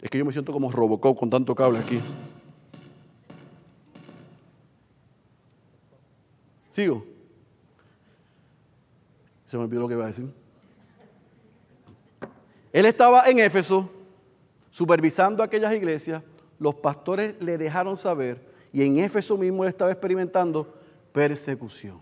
Es 0.00 0.08
que 0.08 0.18
yo 0.18 0.24
me 0.24 0.30
siento 0.30 0.52
como 0.52 0.70
Robocop 0.70 1.18
con 1.18 1.28
tanto 1.28 1.52
cable 1.56 1.80
aquí. 1.80 2.00
¿Sigo? 6.76 7.10
Se 9.50 9.56
me 9.56 9.64
olvidó 9.64 9.82
lo 9.82 9.88
que 9.88 9.94
iba 9.94 10.04
a 10.04 10.08
decir. 10.08 10.30
Él 12.72 12.86
estaba 12.86 13.28
en 13.28 13.40
Éfeso 13.40 13.90
supervisando 14.70 15.42
aquellas 15.42 15.74
iglesias 15.74 16.22
los 16.60 16.76
pastores 16.76 17.34
le 17.40 17.58
dejaron 17.58 17.96
saber, 17.96 18.46
y 18.72 18.82
en 18.84 19.00
Éfeso 19.00 19.36
mismo 19.36 19.64
él 19.64 19.70
estaba 19.70 19.90
experimentando 19.90 20.72
persecución. 21.10 21.98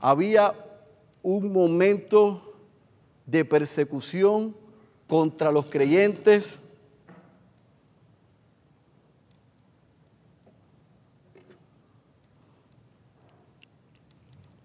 Había 0.00 0.54
un 1.22 1.52
momento 1.52 2.54
de 3.26 3.44
persecución 3.44 4.56
contra 5.06 5.52
los 5.52 5.66
creyentes. 5.66 6.48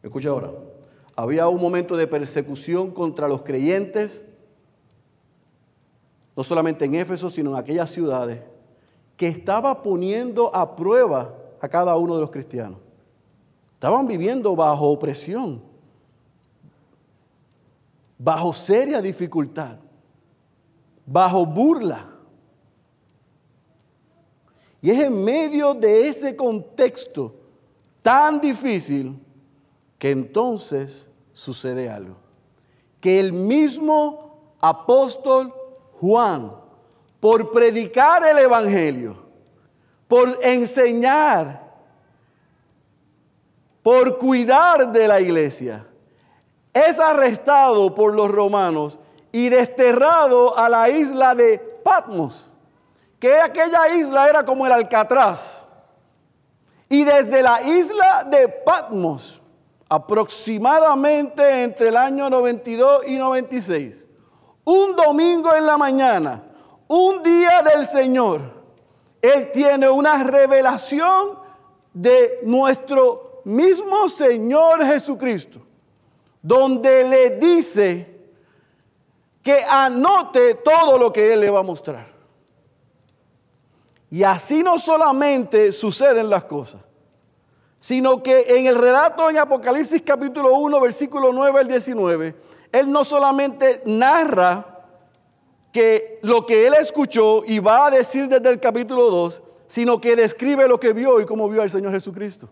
Escucha 0.02 0.30
ahora. 0.30 0.73
Había 1.16 1.48
un 1.48 1.62
momento 1.62 1.96
de 1.96 2.08
persecución 2.08 2.92
contra 2.92 3.28
los 3.28 3.44
creyentes, 3.44 4.22
no 6.36 6.44
solamente 6.44 6.86
en 6.86 6.96
Éfeso, 6.96 7.30
sino 7.30 7.52
en 7.52 7.58
aquellas 7.58 7.92
ciudades 7.92 8.42
que 9.16 9.28
estaba 9.28 9.84
poniendo 9.84 10.54
a 10.56 10.76
prueba 10.76 11.36
a 11.62 11.70
cada 11.70 11.96
uno 11.96 12.16
de 12.16 12.22
los 12.22 12.32
cristianos. 12.32 12.80
Estaban 13.76 14.08
viviendo 14.08 14.56
bajo 14.56 14.90
opresión, 14.90 15.62
bajo 18.18 18.54
seria 18.54 19.02
dificultad, 19.02 19.78
bajo 21.06 21.46
burla. 21.46 22.10
Y 24.82 24.90
es 24.90 25.00
en 25.00 25.24
medio 25.24 25.74
de 25.74 26.08
ese 26.08 26.36
contexto 26.36 27.36
tan 28.02 28.42
difícil 28.42 29.18
que 30.04 30.12
entonces 30.12 31.08
sucede 31.32 31.90
algo. 31.90 32.18
Que 33.00 33.22
el 33.22 33.32
mismo 33.32 34.58
apóstol 34.60 35.54
Juan 36.02 36.52
por 37.22 37.54
predicar 37.54 38.22
el 38.28 38.40
Evangelio, 38.40 39.16
por 40.10 40.40
enseñar, 40.42 41.72
por 43.82 44.18
cuidar 44.18 44.92
de 44.92 45.08
la 45.08 45.22
iglesia, 45.22 45.88
es 46.74 47.00
arrestado 47.00 47.96
por 47.96 48.14
los 48.14 48.30
romanos 48.30 49.00
y 49.32 49.48
desterrado 49.48 50.58
a 50.58 50.68
la 50.68 50.90
isla 50.90 51.34
de 51.34 51.60
Patmos, 51.82 52.52
que 53.22 53.40
aquella 53.40 53.88
isla 53.96 54.28
era 54.28 54.44
como 54.44 54.66
el 54.66 54.74
Alcatraz. 54.74 55.64
Y 56.90 57.06
desde 57.06 57.42
la 57.42 57.62
isla 57.62 58.28
de 58.30 58.50
Patmos, 58.50 59.40
aproximadamente 59.94 61.64
entre 61.64 61.90
el 61.90 61.98
año 61.98 62.28
92 62.28 63.04
y 63.06 63.16
96, 63.16 64.04
un 64.64 64.96
domingo 64.96 65.54
en 65.54 65.68
la 65.68 65.78
mañana, 65.78 66.44
un 66.88 67.22
día 67.22 67.62
del 67.62 67.86
Señor, 67.86 68.42
Él 69.22 69.52
tiene 69.52 69.88
una 69.88 70.24
revelación 70.24 71.38
de 71.94 72.40
nuestro 72.42 73.42
mismo 73.44 74.10
Señor 74.10 74.84
Jesucristo, 74.84 75.60
donde 76.42 77.04
le 77.04 77.30
dice 77.38 78.20
que 79.44 79.64
anote 79.64 80.56
todo 80.56 80.98
lo 80.98 81.14
que 81.14 81.34
Él 81.34 81.42
le 81.42 81.52
va 81.52 81.60
a 81.60 81.64
mostrar. 81.64 82.08
Y 84.10 84.24
así 84.24 84.64
no 84.64 84.80
solamente 84.80 85.72
suceden 85.72 86.32
las 86.32 86.46
cosas, 86.46 86.82
sino 87.84 88.24
que 88.24 88.46
en 88.48 88.66
el 88.66 88.78
relato 88.78 89.30
en 89.30 89.38
Apocalipsis 89.38 90.02
capítulo 90.06 90.56
1, 90.56 90.80
versículo 90.80 91.34
9 91.34 91.60
al 91.60 91.68
19, 91.68 92.34
Él 92.72 92.90
no 92.90 93.04
solamente 93.04 93.82
narra 93.84 94.86
que 95.74 96.18
lo 96.22 96.46
que 96.46 96.66
él 96.66 96.76
escuchó 96.80 97.44
y 97.46 97.60
va 97.60 97.88
a 97.88 97.92
decir 97.92 98.30
desde 98.30 98.48
el 98.48 98.62
capítulo 98.62 99.12
2, 99.12 99.42
sino 99.68 100.00
que 100.00 100.16
describe 100.16 100.66
lo 100.66 100.80
que 100.80 100.94
vio 100.94 101.20
y 101.20 101.26
cómo 101.26 101.50
vio 101.50 101.62
al 101.62 101.70
Señor 101.70 101.92
Jesucristo. 101.92 102.50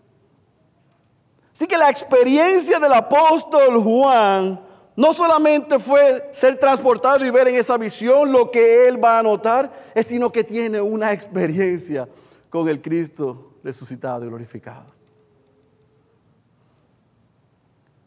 Así 1.54 1.66
que 1.66 1.78
la 1.78 1.88
experiencia 1.88 2.78
del 2.78 2.92
apóstol 2.92 3.82
Juan 3.82 4.60
no 4.94 5.14
solamente 5.14 5.78
fue 5.78 6.28
ser 6.34 6.58
transportado 6.58 7.24
y 7.24 7.30
ver 7.30 7.48
en 7.48 7.54
esa 7.54 7.78
visión 7.78 8.30
lo 8.30 8.50
que 8.50 8.86
él 8.86 9.02
va 9.02 9.18
a 9.18 9.22
notar, 9.22 9.72
sino 10.04 10.30
que 10.30 10.44
tiene 10.44 10.78
una 10.78 11.10
experiencia 11.10 12.06
con 12.50 12.68
el 12.68 12.82
Cristo 12.82 13.54
resucitado 13.64 14.26
y 14.26 14.28
glorificado. 14.28 14.91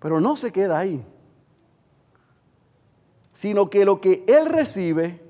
Pero 0.06 0.22
no 0.22 0.36
se 0.36 0.52
queda 0.52 0.78
ahí 0.78 1.04
sino 3.36 3.70
que 3.70 3.84
lo 3.84 4.00
que 4.00 4.24
él 4.28 4.48
recibe, 4.48 5.22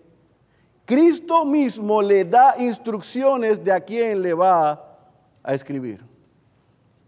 Cristo 0.85 1.43
mismo 1.43 2.03
le 2.03 2.23
da 2.23 2.55
instrucciones 2.59 3.63
de 3.63 3.71
a 3.71 3.81
quién 3.81 4.21
le 4.21 4.33
va 4.35 4.95
a 5.43 5.53
escribir. 5.55 6.01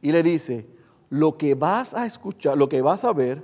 Y 0.01 0.11
le 0.11 0.23
dice, 0.23 0.65
lo 1.09 1.37
que 1.37 1.53
vas 1.53 1.93
a 1.93 2.07
escuchar, 2.07 2.57
lo 2.57 2.67
que 2.67 2.81
vas 2.81 3.03
a 3.03 3.13
ver, 3.13 3.43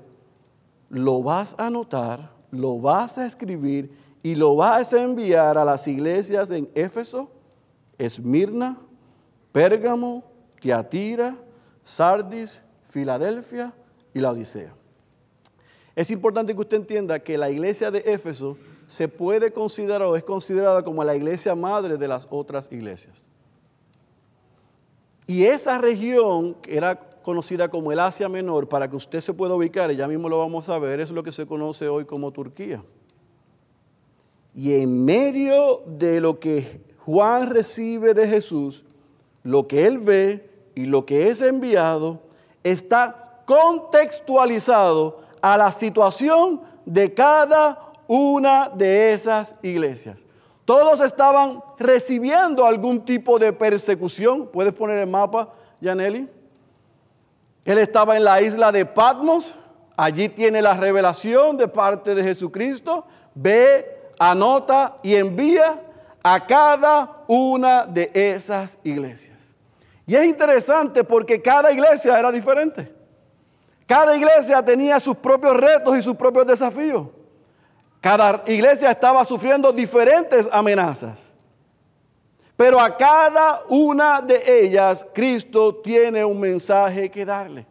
lo 0.89 1.21
vas 1.21 1.53
a 1.59 1.67
anotar, 1.67 2.31
lo 2.49 2.79
vas 2.79 3.19
a 3.19 3.27
escribir 3.27 3.95
y 4.23 4.33
lo 4.33 4.55
vas 4.55 4.91
a 4.91 5.03
enviar 5.03 5.55
a 5.55 5.63
las 5.63 5.87
iglesias 5.87 6.49
en 6.49 6.67
Éfeso, 6.73 7.29
Esmirna, 7.99 8.79
Pérgamo, 9.51 10.23
Tiatira, 10.59 11.35
Sardis, 11.85 12.59
Filadelfia 12.89 13.73
y 14.13 14.19
la 14.19 14.31
Odisea. 14.31 14.73
Es 15.95 16.09
importante 16.09 16.53
que 16.53 16.61
usted 16.61 16.77
entienda 16.77 17.19
que 17.19 17.37
la 17.37 17.49
iglesia 17.49 17.91
de 17.91 17.99
Éfeso 17.99 18.57
se 18.87 19.07
puede 19.07 19.51
considerar 19.51 20.03
o 20.03 20.15
es 20.15 20.23
considerada 20.23 20.83
como 20.83 21.03
la 21.03 21.15
iglesia 21.15 21.55
madre 21.55 21.97
de 21.97 22.07
las 22.07 22.27
otras 22.29 22.71
iglesias. 22.71 23.15
Y 25.25 25.45
esa 25.45 25.77
región 25.77 26.57
era 26.67 26.99
conocida 27.23 27.69
como 27.69 27.91
el 27.91 27.99
Asia 27.99 28.27
Menor, 28.27 28.67
para 28.67 28.89
que 28.89 28.95
usted 28.95 29.21
se 29.21 29.33
pueda 29.33 29.55
ubicar, 29.55 29.91
y 29.91 29.95
ya 29.95 30.07
mismo 30.07 30.27
lo 30.27 30.39
vamos 30.39 30.67
a 30.67 30.77
ver, 30.77 30.99
es 30.99 31.09
lo 31.09 31.23
que 31.23 31.31
se 31.31 31.47
conoce 31.47 31.87
hoy 31.87 32.05
como 32.05 32.31
Turquía. 32.31 32.83
Y 34.53 34.73
en 34.73 35.05
medio 35.05 35.81
de 35.87 36.19
lo 36.19 36.39
que 36.39 36.81
Juan 36.99 37.49
recibe 37.49 38.13
de 38.13 38.27
Jesús, 38.27 38.83
lo 39.43 39.67
que 39.67 39.87
él 39.87 39.97
ve 39.97 40.49
y 40.75 40.85
lo 40.85 41.05
que 41.05 41.29
es 41.29 41.41
enviado, 41.41 42.21
está 42.63 43.22
contextualizado 43.45 45.21
a 45.41 45.57
la 45.57 45.71
situación 45.71 46.61
de 46.85 47.13
cada 47.13 47.79
una 48.07 48.69
de 48.69 49.13
esas 49.13 49.55
iglesias. 49.61 50.19
Todos 50.65 51.01
estaban 51.01 51.61
recibiendo 51.77 52.65
algún 52.65 53.03
tipo 53.03 53.37
de 53.37 53.51
persecución. 53.51 54.47
¿Puedes 54.47 54.73
poner 54.73 54.97
el 54.99 55.09
mapa, 55.09 55.49
Yaneli? 55.81 56.29
Él 57.65 57.77
estaba 57.77 58.15
en 58.15 58.23
la 58.23 58.41
isla 58.41 58.71
de 58.71 58.85
Patmos. 58.85 59.53
Allí 59.97 60.29
tiene 60.29 60.61
la 60.61 60.75
revelación 60.75 61.57
de 61.57 61.67
parte 61.67 62.15
de 62.15 62.23
Jesucristo. 62.23 63.05
Ve, 63.35 64.11
anota 64.17 64.95
y 65.03 65.15
envía 65.15 65.81
a 66.23 66.45
cada 66.45 67.23
una 67.27 67.85
de 67.85 68.09
esas 68.13 68.79
iglesias. 68.83 69.37
Y 70.07 70.15
es 70.15 70.25
interesante 70.25 71.03
porque 71.03 71.41
cada 71.41 71.71
iglesia 71.71 72.17
era 72.17 72.31
diferente. 72.31 73.02
Cada 73.93 74.17
iglesia 74.17 74.65
tenía 74.65 74.99
sus 74.99 75.15
propios 75.15 75.55
retos 75.55 75.95
y 75.95 76.01
sus 76.01 76.15
propios 76.15 76.47
desafíos. 76.47 77.09
Cada 78.01 78.41
iglesia 78.47 78.89
estaba 78.89 79.23
sufriendo 79.23 79.71
diferentes 79.71 80.49
amenazas. 80.51 81.19
Pero 82.57 82.79
a 82.79 82.97
cada 82.97 83.59
una 83.69 84.19
de 84.19 84.61
ellas 84.61 85.05
Cristo 85.13 85.75
tiene 85.75 86.25
un 86.25 86.39
mensaje 86.39 87.11
que 87.11 87.23
darle. 87.23 87.67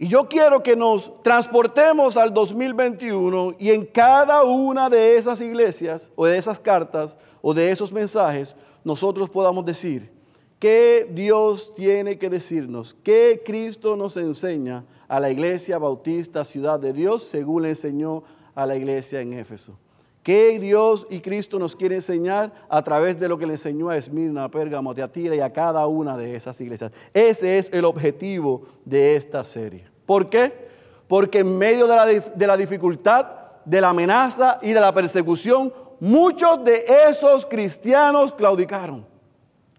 Y 0.00 0.08
yo 0.08 0.28
quiero 0.28 0.60
que 0.60 0.74
nos 0.74 1.22
transportemos 1.22 2.16
al 2.16 2.34
2021 2.34 3.54
y 3.56 3.70
en 3.70 3.86
cada 3.86 4.42
una 4.42 4.90
de 4.90 5.16
esas 5.16 5.40
iglesias 5.40 6.10
o 6.16 6.26
de 6.26 6.36
esas 6.36 6.58
cartas 6.58 7.14
o 7.40 7.54
de 7.54 7.70
esos 7.70 7.92
mensajes 7.92 8.52
nosotros 8.82 9.30
podamos 9.30 9.64
decir 9.64 10.17
qué 10.58 11.08
Dios 11.10 11.74
tiene 11.74 12.18
que 12.18 12.30
decirnos, 12.30 12.96
qué 13.02 13.42
Cristo 13.44 13.96
nos 13.96 14.16
enseña 14.16 14.84
a 15.08 15.20
la 15.20 15.30
iglesia 15.30 15.78
bautista 15.78 16.44
Ciudad 16.44 16.78
de 16.78 16.92
Dios 16.92 17.22
según 17.24 17.62
le 17.62 17.70
enseñó 17.70 18.24
a 18.54 18.66
la 18.66 18.76
iglesia 18.76 19.20
en 19.20 19.32
Éfeso. 19.32 19.78
¿Qué 20.22 20.58
Dios 20.58 21.06
y 21.08 21.20
Cristo 21.20 21.58
nos 21.58 21.74
quiere 21.74 21.94
enseñar 21.94 22.52
a 22.68 22.82
través 22.82 23.18
de 23.18 23.28
lo 23.28 23.38
que 23.38 23.46
le 23.46 23.54
enseñó 23.54 23.88
a 23.88 23.96
Esmirna, 23.96 24.44
a 24.44 24.50
Pérgamo, 24.50 24.90
a 24.90 24.94
Teatira 24.94 25.34
y 25.34 25.40
a 25.40 25.52
cada 25.52 25.86
una 25.86 26.18
de 26.18 26.36
esas 26.36 26.60
iglesias? 26.60 26.92
Ese 27.14 27.58
es 27.58 27.70
el 27.72 27.86
objetivo 27.86 28.66
de 28.84 29.16
esta 29.16 29.42
serie. 29.42 29.86
¿Por 30.04 30.28
qué? 30.28 30.68
Porque 31.06 31.38
en 31.38 31.56
medio 31.56 31.86
de 31.86 31.96
la, 31.96 32.04
de 32.04 32.46
la 32.46 32.56
dificultad, 32.58 33.26
de 33.64 33.80
la 33.80 33.88
amenaza 33.88 34.58
y 34.60 34.72
de 34.72 34.80
la 34.80 34.92
persecución, 34.92 35.72
muchos 36.00 36.62
de 36.62 36.84
esos 37.08 37.46
cristianos 37.46 38.34
claudicaron, 38.34 39.06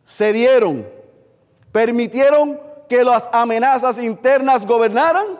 cedieron, 0.10 0.88
permitieron 1.72 2.60
que 2.90 3.04
las 3.04 3.30
amenazas 3.32 4.00
internas 4.00 4.66
gobernaran 4.66 5.40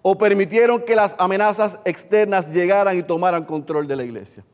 o 0.00 0.16
permitieron 0.16 0.82
que 0.82 0.94
las 0.94 1.16
amenazas 1.18 1.78
externas 1.84 2.48
llegaran 2.50 2.96
y 2.96 3.02
tomaran 3.02 3.44
control 3.44 3.88
de 3.88 3.96
la 3.96 4.04
iglesia. 4.04 4.44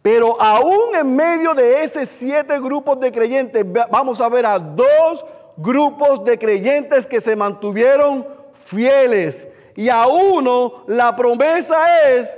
Pero 0.00 0.40
aún 0.40 0.94
en 0.94 1.14
medio 1.16 1.54
de 1.54 1.82
esos 1.82 2.08
siete 2.08 2.58
grupos 2.60 3.00
de 3.00 3.10
creyentes, 3.10 3.64
vamos 3.90 4.20
a 4.20 4.28
ver 4.28 4.46
a 4.46 4.58
dos 4.58 5.24
grupos 5.56 6.24
de 6.24 6.38
creyentes 6.38 7.06
que 7.06 7.20
se 7.20 7.34
mantuvieron 7.34 8.26
fieles. 8.52 9.46
Y 9.74 9.88
a 9.88 10.06
uno 10.06 10.84
la 10.86 11.14
promesa 11.16 12.10
es 12.10 12.36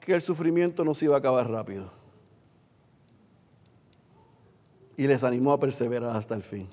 que 0.00 0.14
el 0.14 0.22
sufrimiento 0.22 0.84
no 0.84 0.94
se 0.94 1.06
iba 1.06 1.16
a 1.16 1.18
acabar 1.18 1.50
rápido. 1.50 1.97
Y 4.98 5.06
les 5.06 5.24
animó 5.24 5.52
a 5.52 5.58
perseverar 5.58 6.14
hasta 6.14 6.34
el 6.34 6.42
fin. 6.42 6.68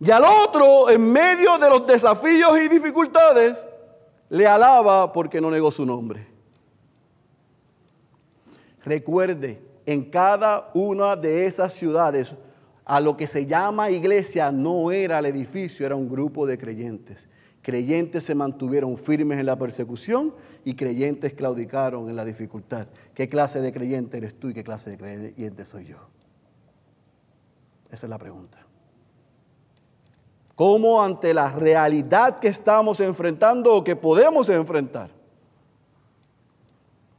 Y 0.00 0.10
al 0.10 0.24
otro, 0.24 0.90
en 0.90 1.12
medio 1.12 1.56
de 1.56 1.70
los 1.70 1.86
desafíos 1.86 2.58
y 2.58 2.66
dificultades, 2.66 3.64
le 4.28 4.46
alaba 4.46 5.12
porque 5.12 5.40
no 5.40 5.50
negó 5.50 5.70
su 5.70 5.86
nombre. 5.86 6.26
Recuerde, 8.84 9.60
en 9.86 10.04
cada 10.04 10.70
una 10.74 11.14
de 11.16 11.46
esas 11.46 11.72
ciudades, 11.72 12.34
a 12.84 13.00
lo 13.00 13.16
que 13.16 13.26
se 13.26 13.46
llama 13.46 13.90
iglesia 13.90 14.52
no 14.52 14.92
era 14.92 15.18
el 15.18 15.26
edificio, 15.26 15.86
era 15.86 15.96
un 15.96 16.08
grupo 16.08 16.46
de 16.46 16.58
creyentes. 16.58 17.26
Creyentes 17.62 18.22
se 18.22 18.34
mantuvieron 18.34 18.96
firmes 18.96 19.40
en 19.40 19.46
la 19.46 19.58
persecución 19.58 20.32
y 20.64 20.74
creyentes 20.74 21.34
claudicaron 21.34 22.08
en 22.08 22.14
la 22.14 22.24
dificultad. 22.24 22.86
¿Qué 23.12 23.28
clase 23.28 23.60
de 23.60 23.72
creyente 23.72 24.18
eres 24.18 24.38
tú 24.38 24.50
y 24.50 24.54
qué 24.54 24.62
clase 24.62 24.90
de 24.90 24.98
creyente 24.98 25.64
soy 25.64 25.86
yo? 25.86 25.96
Esa 27.96 28.04
es 28.04 28.10
la 28.10 28.18
pregunta. 28.18 28.58
¿Cómo 30.54 31.02
ante 31.02 31.32
la 31.32 31.48
realidad 31.48 32.40
que 32.40 32.48
estamos 32.48 33.00
enfrentando 33.00 33.74
o 33.74 33.82
que 33.82 33.96
podemos 33.96 34.50
enfrentar, 34.50 35.08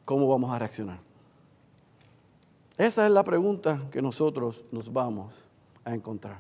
cómo 0.06 0.28
vamos 0.28 0.52
a 0.52 0.60
reaccionar? 0.60 1.00
Esa 2.78 3.08
es 3.08 3.12
la 3.12 3.24
pregunta 3.24 3.82
que 3.90 4.04
nosotros 4.04 4.64
nos 4.72 4.94
vamos 4.94 5.44
a 5.84 5.96
encontrar. 5.96 6.38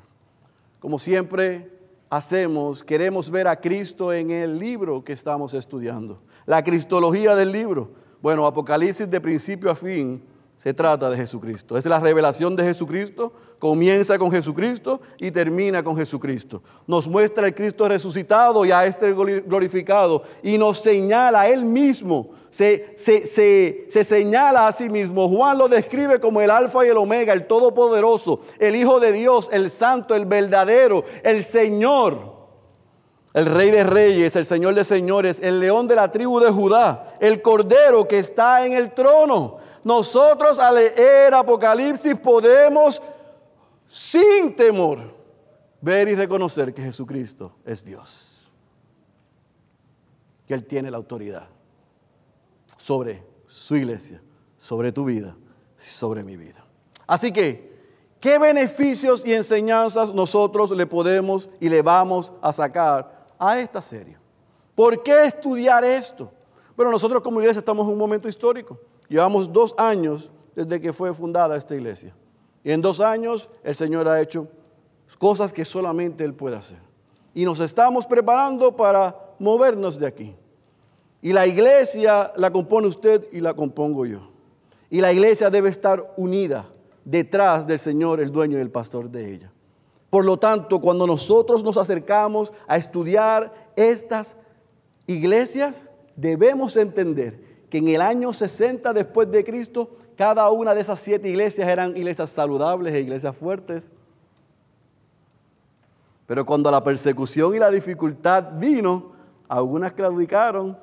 Como 0.80 1.00
siempre 1.00 1.72
hacemos, 2.08 2.84
queremos 2.84 3.32
ver 3.32 3.48
a 3.48 3.60
Cristo 3.60 4.14
en 4.14 4.30
el 4.30 4.60
libro 4.60 5.04
que 5.04 5.14
estamos 5.14 5.56
estudiando, 5.56 6.20
la 6.46 6.64
cristología 6.64 7.36
del 7.36 7.52
libro. 7.52 7.90
Bueno, 8.22 8.46
Apocalipsis 8.46 9.10
de 9.10 9.20
principio 9.20 9.72
a 9.72 9.76
fin 9.76 10.22
se 10.58 10.74
trata 10.74 11.08
de 11.10 11.18
Jesucristo. 11.18 11.78
Es 11.78 11.86
la 11.86 12.00
revelación 12.00 12.56
de 12.56 12.64
Jesucristo, 12.64 13.32
comienza 13.60 14.18
con 14.18 14.32
Jesucristo 14.32 15.00
y 15.20 15.30
termina 15.30 15.84
con 15.84 15.96
Jesucristo. 15.96 16.64
Nos 16.88 17.08
muestra 17.08 17.46
el 17.46 17.54
Cristo 17.54 17.88
resucitado 17.88 18.66
y 18.66 18.72
a 18.72 18.86
este 18.88 19.14
glorificado 19.14 20.24
y 20.42 20.58
nos 20.58 20.80
señala 20.80 21.42
a 21.42 21.48
Él 21.48 21.64
mismo, 21.64 22.32
se, 22.50 22.96
se, 22.98 24.04
señala 24.04 24.68
a 24.68 24.72
sí 24.72 24.90
mismo. 24.90 25.30
Juan 25.30 25.60
lo 25.60 25.68
describe 25.68 26.20
como 26.20 26.42
el 26.42 26.50
alfa 26.50 26.84
y 26.86 26.90
el 26.90 26.98
omega, 26.98 27.34
el 27.34 27.46
todopoderoso, 27.46 28.42
el 28.58 28.76
Hijo 28.76 29.00
de 29.00 29.12
Dios, 29.12 29.50
el 29.52 29.70
santo, 29.70 30.16
el 30.16 30.26
verdadero, 30.26 31.04
el 31.24 31.44
Señor. 31.44 32.36
El 33.34 33.46
rey 33.46 33.70
de 33.70 33.84
reyes, 33.84 34.36
el 34.36 34.48
señor 34.48 34.74
de 34.74 34.84
señores, 34.84 35.40
el 35.44 35.60
león 35.60 35.88
de 35.88 35.94
la 35.94 36.12
tribu 36.12 36.40
de 36.40 36.50
Judá, 36.50 37.14
el 37.20 37.44
cordero 37.44 38.08
que 38.08 38.18
está 38.18 38.66
en 38.66 38.74
el 38.74 38.94
trono. 38.96 39.60
Nosotros 39.88 40.60
al 40.60 40.76
leer 40.76 41.34
Apocalipsis 41.34 42.14
podemos 42.14 43.02
sin 43.88 44.54
temor 44.54 45.00
ver 45.80 46.10
y 46.10 46.16
reconocer 46.16 46.74
que 46.74 46.82
Jesucristo 46.82 47.54
es 47.64 47.86
Dios. 47.86 48.46
Que 50.46 50.56
Él 50.56 50.66
tiene 50.66 50.92
la 50.92 50.98
autoridad 50.98 51.48
sobre 52.78 53.24
su 53.48 53.78
iglesia, 53.78 54.22
sobre 54.60 54.92
tu 54.92 55.06
vida, 55.06 55.38
sobre 55.78 56.22
mi 56.22 56.36
vida. 56.36 56.66
Así 57.08 57.32
que, 57.32 57.74
¿qué 58.20 58.38
beneficios 58.38 59.26
y 59.26 59.34
enseñanzas 59.34 60.14
nosotros 60.14 60.72
le 60.72 60.86
podemos 60.86 61.48
y 61.62 61.70
le 61.70 61.82
vamos 61.82 62.30
a 62.42 62.52
sacar 62.52 63.26
a 63.40 63.58
esta 63.58 63.82
serie? 63.82 64.18
¿Por 64.76 65.02
qué 65.02 65.28
estudiar 65.28 65.86
esto? 65.86 66.30
Bueno, 66.76 66.92
nosotros 66.92 67.22
como 67.22 67.40
iglesia 67.40 67.60
estamos 67.60 67.88
en 67.88 67.94
un 67.94 68.00
momento 68.00 68.28
histórico. 68.28 68.78
Llevamos 69.10 69.52
dos 69.52 69.74
años 69.78 70.30
desde 70.56 70.82
que 70.82 70.94
fue 70.94 71.14
fundada 71.14 71.56
esta 71.56 71.76
iglesia. 71.76 72.14
Y 72.64 72.72
en 72.72 72.82
dos 72.82 73.00
años 73.00 73.50
el 73.64 73.76
Señor 73.76 74.08
ha 74.08 74.22
hecho 74.22 74.48
cosas 75.18 75.54
que 75.54 75.64
solamente 75.64 76.24
Él 76.24 76.34
puede 76.34 76.56
hacer. 76.56 76.80
Y 77.34 77.46
nos 77.46 77.60
estamos 77.60 78.06
preparando 78.06 78.76
para 78.76 79.16
movernos 79.40 80.00
de 80.00 80.08
aquí. 80.08 80.36
Y 81.22 81.34
la 81.34 81.48
iglesia 81.48 82.32
la 82.36 82.52
compone 82.52 82.88
usted 82.88 83.28
y 83.32 83.40
la 83.40 83.54
compongo 83.54 84.06
yo. 84.06 84.20
Y 84.90 85.02
la 85.02 85.14
iglesia 85.14 85.50
debe 85.50 85.70
estar 85.70 86.14
unida 86.18 86.68
detrás 87.06 87.66
del 87.66 87.80
Señor, 87.80 88.20
el 88.20 88.32
dueño 88.32 88.58
y 88.58 88.62
el 88.62 88.72
pastor 88.72 89.10
de 89.10 89.34
ella. 89.34 89.52
Por 90.10 90.26
lo 90.26 90.38
tanto, 90.38 90.80
cuando 90.80 91.06
nosotros 91.06 91.64
nos 91.64 91.78
acercamos 91.78 92.52
a 92.68 92.78
estudiar 92.78 93.54
estas 93.76 94.36
iglesias, 95.06 95.82
debemos 96.16 96.76
entender 96.78 97.47
que 97.70 97.80
en 97.80 97.90
el 97.90 98.02
año 98.02 98.34
60 98.34 98.94
después 98.94 99.30
de 99.30 99.44
Cristo, 99.44 99.90
cada 100.16 100.50
una 100.50 100.74
de 100.74 100.82
esas 100.82 101.00
siete 101.00 101.30
iglesias 101.30 101.68
eran 101.68 101.96
iglesias 101.96 102.30
saludables 102.30 102.94
e 102.94 103.02
iglesias 103.02 103.36
fuertes. 103.36 103.90
Pero 106.26 106.46
cuando 106.46 106.72
la 106.72 106.84
persecución 106.84 107.56
y 107.56 107.60
la 107.60 107.70
dificultad 107.70 108.58
vino, 108.58 109.12
algunas 109.48 109.94
claudicaron, 109.94 110.78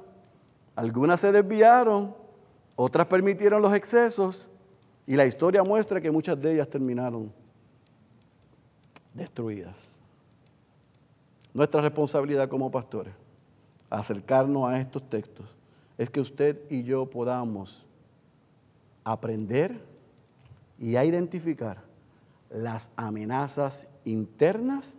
algunas 0.77 1.20
se 1.20 1.33
desviaron, 1.33 2.14
otras 2.77 3.07
permitieron 3.07 3.62
los 3.62 3.75
excesos 3.75 4.49
y 5.07 5.16
la 5.16 5.27
historia 5.27 5.62
muestra 5.62 6.01
que 6.01 6.11
muchas 6.11 6.40
de 6.40 6.55
ellas 6.55 6.68
terminaron 6.68 7.33
destruidas. 9.12 9.77
Nuestra 11.53 11.81
responsabilidad 11.81 12.49
como 12.49 12.70
pastores, 12.70 13.14
acercarnos 13.90 14.68
a 14.68 14.81
estos 14.81 15.09
textos 15.09 15.47
es 15.98 16.11
que 16.11 16.20
usted 16.20 16.61
y 16.70 16.83
yo 16.83 17.09
podamos 17.09 17.87
aprender 19.04 19.85
y 20.78 20.96
a 20.96 21.04
identificar 21.04 21.83
las 22.50 22.90
amenazas 22.96 23.87
internas 24.04 24.98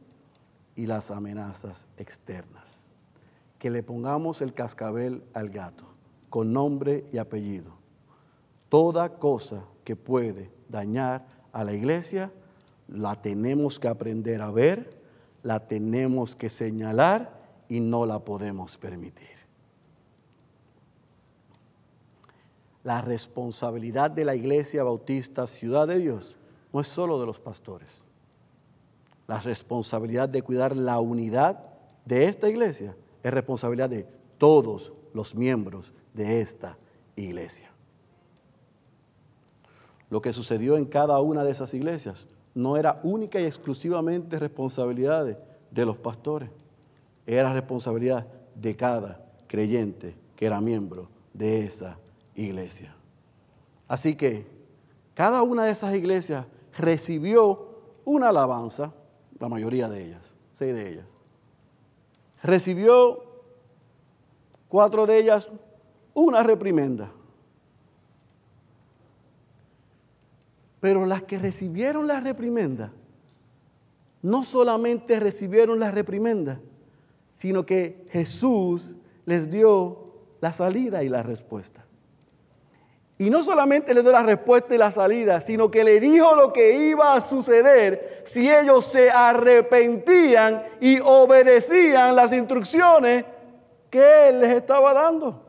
y 0.75 0.85
las 0.85 1.11
amenazas 1.11 1.87
externas. 1.97 2.89
Que 3.59 3.69
le 3.69 3.83
pongamos 3.83 4.41
el 4.41 4.53
cascabel 4.53 5.23
al 5.33 5.49
gato 5.49 5.85
con 6.29 6.53
nombre 6.53 7.05
y 7.11 7.17
apellido. 7.17 7.71
Toda 8.69 9.17
cosa 9.19 9.63
que 9.83 9.95
puede 9.95 10.51
dañar 10.69 11.25
a 11.53 11.63
la 11.63 11.73
iglesia, 11.73 12.31
la 12.87 13.21
tenemos 13.21 13.79
que 13.79 13.87
aprender 13.87 14.41
a 14.41 14.51
ver, 14.51 14.99
la 15.43 15.67
tenemos 15.67 16.35
que 16.35 16.49
señalar 16.49 17.39
y 17.69 17.79
no 17.79 18.05
la 18.05 18.19
podemos 18.19 18.77
permitir. 18.77 19.34
La 22.85 23.01
responsabilidad 23.01 24.11
de 24.11 24.23
la 24.23 24.35
Iglesia 24.35 24.83
Bautista 24.83 25.47
Ciudad 25.47 25.87
de 25.87 25.97
Dios 25.97 26.35
no 26.71 26.79
es 26.79 26.87
solo 26.87 27.19
de 27.19 27.25
los 27.25 27.39
pastores. 27.39 28.03
La 29.27 29.39
responsabilidad 29.39 30.29
de 30.29 30.43
cuidar 30.43 30.75
la 30.77 30.99
unidad 30.99 31.65
de 32.05 32.25
esta 32.25 32.47
iglesia 32.47 32.95
es 33.23 33.33
responsabilidad 33.33 33.89
de 33.89 34.05
todos 34.37 34.93
los 35.15 35.33
miembros 35.33 35.91
de 36.13 36.41
esta 36.41 36.77
iglesia. 37.15 37.71
lo 40.11 40.21
que 40.21 40.31
sucedió 40.31 40.77
en 40.77 40.85
cada 40.85 41.19
una 41.19 41.43
de 41.43 41.51
esas 41.51 41.73
iglesias 41.73 42.27
no 42.53 42.77
era 42.77 42.99
única 43.01 43.41
y 43.41 43.45
exclusivamente 43.45 44.37
responsabilidad 44.37 45.37
de 45.71 45.85
los 45.85 45.97
pastores, 45.97 46.51
era 47.25 47.51
responsabilidad 47.51 48.27
de 48.53 48.75
cada 48.75 49.25
creyente 49.47 50.15
que 50.35 50.45
era 50.45 50.61
miembro 50.61 51.09
de 51.33 51.65
esa 51.65 51.85
iglesia. 51.85 52.04
Así 53.87 54.15
que 54.15 54.45
cada 55.13 55.41
una 55.41 55.65
de 55.65 55.71
esas 55.71 55.95
iglesias 55.95 56.45
recibió 56.77 57.69
una 58.03 58.29
alabanza, 58.29 58.93
la 59.39 59.49
mayoría 59.49 59.89
de 59.89 60.05
ellas, 60.05 60.35
seis 60.53 60.75
de 60.75 60.89
ellas. 60.91 61.05
Recibió 62.43 63.23
cuatro 64.67 65.05
de 65.05 65.19
ellas 65.19 65.49
una 66.13 66.43
reprimenda. 66.43 67.11
Pero 70.81 71.05
las 71.05 71.23
que 71.23 71.39
recibieron 71.39 72.07
la 72.07 72.19
reprimenda, 72.19 72.91
no 74.21 74.43
solamente 74.43 75.19
recibieron 75.19 75.79
la 75.79 75.91
reprimenda, 75.91 76.59
sino 77.35 77.65
que 77.65 78.07
Jesús 78.11 78.95
les 79.25 79.49
dio 79.49 80.13
la 80.41 80.53
salida 80.53 81.03
y 81.03 81.09
la 81.09 81.23
respuesta. 81.23 81.84
Y 83.17 83.29
no 83.29 83.43
solamente 83.43 83.93
le 83.93 84.01
dio 84.01 84.11
la 84.11 84.23
respuesta 84.23 84.75
y 84.75 84.77
la 84.77 84.91
salida, 84.91 85.39
sino 85.39 85.71
que 85.71 85.85
le 85.85 86.01
dijo 86.01 86.35
lo 86.35 86.51
que 86.51 86.73
iba 86.73 87.13
a 87.13 87.21
suceder 87.21 88.23
si 88.25 88.51
ellos 88.51 88.85
se 88.87 89.09
arrepentían 89.09 90.63
y 90.81 90.99
obedecían 90.99 92.15
las 92.15 92.33
instrucciones 92.33 93.23
que 93.89 94.27
Él 94.27 94.41
les 94.41 94.51
estaba 94.51 94.93
dando. 94.93 95.41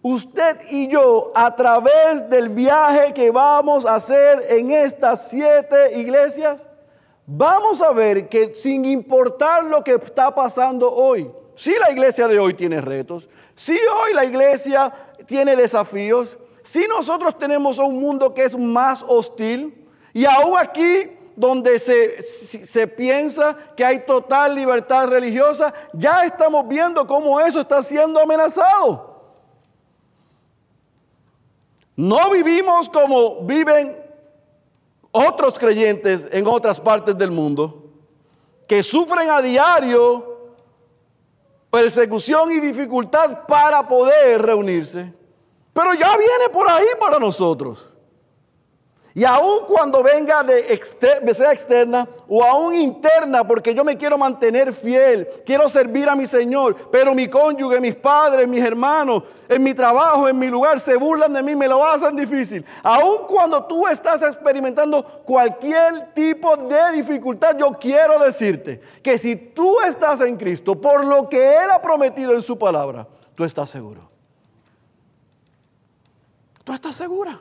Usted 0.00 0.56
y 0.70 0.88
yo, 0.88 1.30
a 1.34 1.54
través 1.54 2.28
del 2.28 2.48
viaje 2.48 3.12
que 3.12 3.30
vamos 3.30 3.86
a 3.86 3.96
hacer 3.96 4.46
en 4.48 4.70
estas 4.70 5.28
siete 5.28 5.98
iglesias, 5.98 6.66
vamos 7.26 7.80
a 7.82 7.92
ver 7.92 8.28
que 8.28 8.54
sin 8.54 8.84
importar 8.84 9.64
lo 9.64 9.84
que 9.84 9.94
está 9.94 10.34
pasando 10.34 10.90
hoy, 10.90 11.30
si 11.54 11.72
la 11.78 11.92
iglesia 11.92 12.26
de 12.26 12.38
hoy 12.38 12.54
tiene 12.54 12.80
retos, 12.80 13.28
si 13.54 13.74
hoy 13.74 14.14
la 14.14 14.24
iglesia 14.24 14.92
tiene 15.26 15.56
desafíos, 15.56 16.36
si 16.62 16.86
nosotros 16.86 17.38
tenemos 17.38 17.78
un 17.78 18.00
mundo 18.00 18.32
que 18.32 18.44
es 18.44 18.56
más 18.56 19.04
hostil, 19.06 19.86
y 20.12 20.24
aún 20.24 20.56
aquí 20.58 21.10
donde 21.34 21.78
se, 21.78 22.22
se, 22.22 22.86
piensa 22.86 23.56
que 23.74 23.84
hay 23.84 24.00
total 24.00 24.54
libertad 24.54 25.08
religiosa, 25.08 25.72
ya 25.94 26.24
estamos 26.24 26.68
viendo 26.68 27.06
cómo 27.06 27.40
eso 27.40 27.60
está 27.60 27.82
siendo 27.82 28.20
amenazado. 28.20 29.12
No 31.96 32.30
vivimos 32.30 32.88
como 32.88 33.40
viven 33.42 33.96
otros 35.10 35.58
creyentes 35.58 36.26
en 36.30 36.46
otras 36.46 36.80
partes 36.80 37.16
del 37.16 37.30
mundo, 37.30 37.90
que 38.68 38.82
sufren 38.82 39.30
a 39.30 39.40
diario 39.40 40.31
persecución 41.72 42.52
y 42.52 42.60
dificultad 42.60 43.46
para 43.46 43.88
poder 43.88 44.42
reunirse. 44.42 45.10
Pero 45.72 45.94
ya 45.94 46.14
viene 46.18 46.50
por 46.52 46.68
ahí 46.70 46.84
para 47.00 47.18
nosotros. 47.18 47.91
Y 49.14 49.24
aun 49.24 49.66
cuando 49.66 50.02
venga 50.02 50.42
de, 50.42 50.80
sea 51.34 51.52
externa 51.52 52.08
o 52.26 52.42
aún 52.42 52.74
interna, 52.74 53.46
porque 53.46 53.74
yo 53.74 53.84
me 53.84 53.96
quiero 53.98 54.16
mantener 54.16 54.72
fiel, 54.72 55.28
quiero 55.44 55.68
servir 55.68 56.08
a 56.08 56.16
mi 56.16 56.26
Señor, 56.26 56.90
pero 56.90 57.14
mi 57.14 57.28
cónyuge, 57.28 57.78
mis 57.78 57.94
padres, 57.94 58.48
mis 58.48 58.64
hermanos, 58.64 59.24
en 59.48 59.62
mi 59.62 59.74
trabajo, 59.74 60.28
en 60.28 60.38
mi 60.38 60.48
lugar, 60.48 60.80
se 60.80 60.96
burlan 60.96 61.34
de 61.34 61.42
mí, 61.42 61.54
me 61.54 61.68
lo 61.68 61.84
hacen 61.84 62.16
difícil. 62.16 62.64
Aun 62.82 63.26
cuando 63.26 63.64
tú 63.64 63.86
estás 63.86 64.22
experimentando 64.22 65.04
cualquier 65.24 66.14
tipo 66.14 66.56
de 66.56 66.92
dificultad, 66.92 67.54
yo 67.58 67.72
quiero 67.78 68.18
decirte 68.18 68.80
que 69.02 69.18
si 69.18 69.36
tú 69.36 69.78
estás 69.86 70.22
en 70.22 70.38
Cristo, 70.38 70.80
por 70.80 71.04
lo 71.04 71.28
que 71.28 71.56
Él 71.56 71.70
ha 71.70 71.82
prometido 71.82 72.32
en 72.32 72.40
su 72.40 72.58
palabra, 72.58 73.06
tú 73.34 73.44
estás 73.44 73.68
seguro. 73.68 74.10
Tú 76.64 76.72
estás 76.72 76.96
segura. 76.96 77.40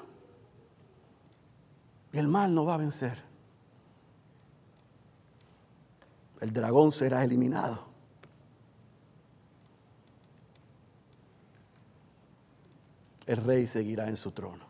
Y 2.13 2.17
el 2.17 2.27
mal 2.27 2.53
no 2.53 2.65
va 2.65 2.75
a 2.75 2.77
vencer. 2.77 3.17
El 6.41 6.51
dragón 6.51 6.91
será 6.91 7.23
eliminado. 7.23 7.85
El 13.25 13.37
rey 13.37 13.67
seguirá 13.67 14.09
en 14.09 14.17
su 14.17 14.31
trono. 14.31 14.65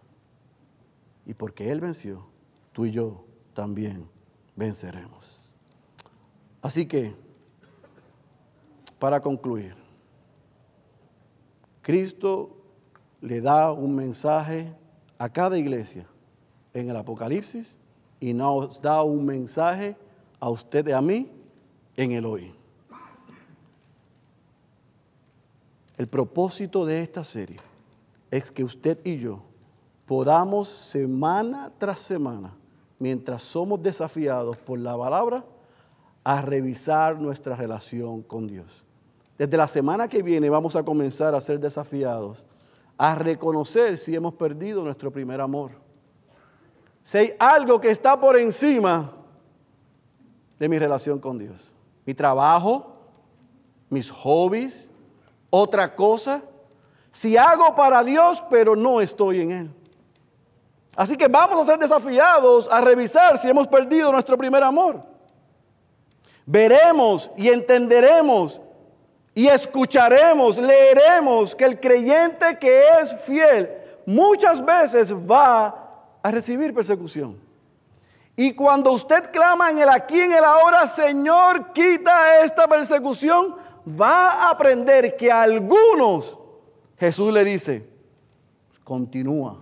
Y 1.26 1.34
porque 1.34 1.72
Él 1.72 1.80
venció, 1.80 2.28
tú 2.74 2.86
y 2.86 2.92
yo 2.92 3.26
también 3.54 4.08
venceremos. 4.56 5.42
Así 6.62 6.86
que, 6.86 7.16
para 9.00 9.22
concluir, 9.22 9.76
Cristo 11.82 12.56
le 13.22 13.42
da 13.42 13.72
un 13.72 13.96
mensaje 13.96 14.76
a 15.18 15.30
cada 15.30 15.58
iglesia 15.58 16.06
en 16.74 16.90
el 16.90 16.96
Apocalipsis 16.96 17.76
y 18.20 18.34
nos 18.34 18.82
da 18.82 19.04
un 19.04 19.26
mensaje 19.26 19.96
a 20.40 20.50
usted 20.50 20.88
y 20.88 20.92
a 20.92 21.02
mí 21.02 21.30
en 21.96 22.12
el 22.12 22.26
hoy. 22.26 22.54
El 25.98 26.08
propósito 26.08 26.86
de 26.86 27.02
esta 27.02 27.24
serie 27.24 27.58
es 28.30 28.52
que 28.52 28.64
usted 28.64 29.00
y 29.04 29.18
yo 29.18 29.42
podamos 30.06 30.68
semana 30.68 31.72
tras 31.78 32.00
semana, 32.00 32.54
mientras 32.98 33.44
somos 33.44 33.82
desafiados 33.82 34.58
por 34.58 34.80
la 34.80 34.98
palabra, 34.98 35.44
a 36.24 36.42
revisar 36.42 37.20
nuestra 37.20 37.56
relación 37.56 38.22
con 38.22 38.48
Dios. 38.48 38.84
Desde 39.38 39.58
la 39.58 39.68
semana 39.68 40.08
que 40.08 40.22
viene 40.22 40.50
vamos 40.50 40.76
a 40.76 40.84
comenzar 40.84 41.34
a 41.34 41.42
ser 41.42 41.60
desafiados 41.60 42.44
a 43.02 43.16
reconocer 43.16 43.98
si 43.98 44.16
hemos 44.16 44.36
perdido 44.36 44.84
nuestro 44.84 45.10
primer 45.10 45.42
amor 45.42 45.72
si 47.04 47.18
hay 47.18 47.34
algo 47.40 47.80
que 47.82 47.92
está 47.92 48.20
por 48.20 48.38
encima 48.38 49.12
de 50.60 50.70
mi 50.70 50.78
relación 50.78 51.20
con 51.20 51.40
Dios. 51.40 51.74
Mi 52.06 52.14
trabajo, 52.14 52.96
mis 53.90 54.10
hobbies, 54.12 54.88
otra 55.50 55.96
cosa. 55.96 56.42
Si 57.12 57.36
hago 57.36 57.76
para 57.76 58.04
Dios, 58.04 58.44
pero 58.50 58.76
no 58.76 59.02
estoy 59.02 59.42
en 59.42 59.52
Él. 59.52 59.72
Así 60.96 61.18
que 61.18 61.28
vamos 61.28 61.60
a 61.60 61.66
ser 61.66 61.80
desafiados 61.80 62.68
a 62.72 62.82
revisar 62.82 63.38
si 63.38 63.50
hemos 63.50 63.68
perdido 63.68 64.12
nuestro 64.12 64.38
primer 64.38 64.64
amor. 64.64 65.02
Veremos 66.46 67.32
y 67.36 67.50
entenderemos 67.50 68.60
y 69.34 69.48
escucharemos, 69.48 70.58
leeremos 70.58 71.56
que 71.56 71.64
el 71.64 71.80
creyente 71.80 72.58
que 72.60 72.84
es 73.02 73.16
fiel 73.22 73.70
muchas 74.06 74.64
veces 74.64 75.14
va 75.14 75.81
a 76.24 76.32
recibir 76.32 76.74
persecución. 76.74 77.38
Y 78.36 78.54
cuando 78.54 78.92
usted 78.92 79.32
clama 79.32 79.70
en 79.70 79.80
el 79.80 79.90
aquí, 79.90 80.20
en 80.20 80.34
el 80.34 80.44
ahora, 80.44 80.88
Señor, 80.88 81.74
quita 81.74 82.44
esta 82.44 82.68
persecución, 82.68 83.56
va 83.88 84.32
a 84.32 84.50
aprender 84.52 85.16
que 85.18 85.32
algunos 85.32 86.38
Jesús 86.98 87.34
le 87.34 87.44
dice, 87.44 87.88
continúa, 88.84 89.60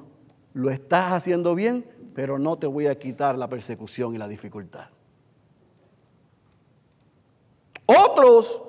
lo 0.53 0.69
estás 0.69 1.13
haciendo 1.13 1.55
bien, 1.55 1.85
pero 2.13 2.37
no 2.37 2.57
te 2.57 2.67
voy 2.67 2.87
a 2.87 2.99
quitar 2.99 3.37
la 3.37 3.47
persecución 3.47 4.13
y 4.13 4.17
la 4.17 4.27
dificultad. 4.27 4.87
Otros 7.85 8.61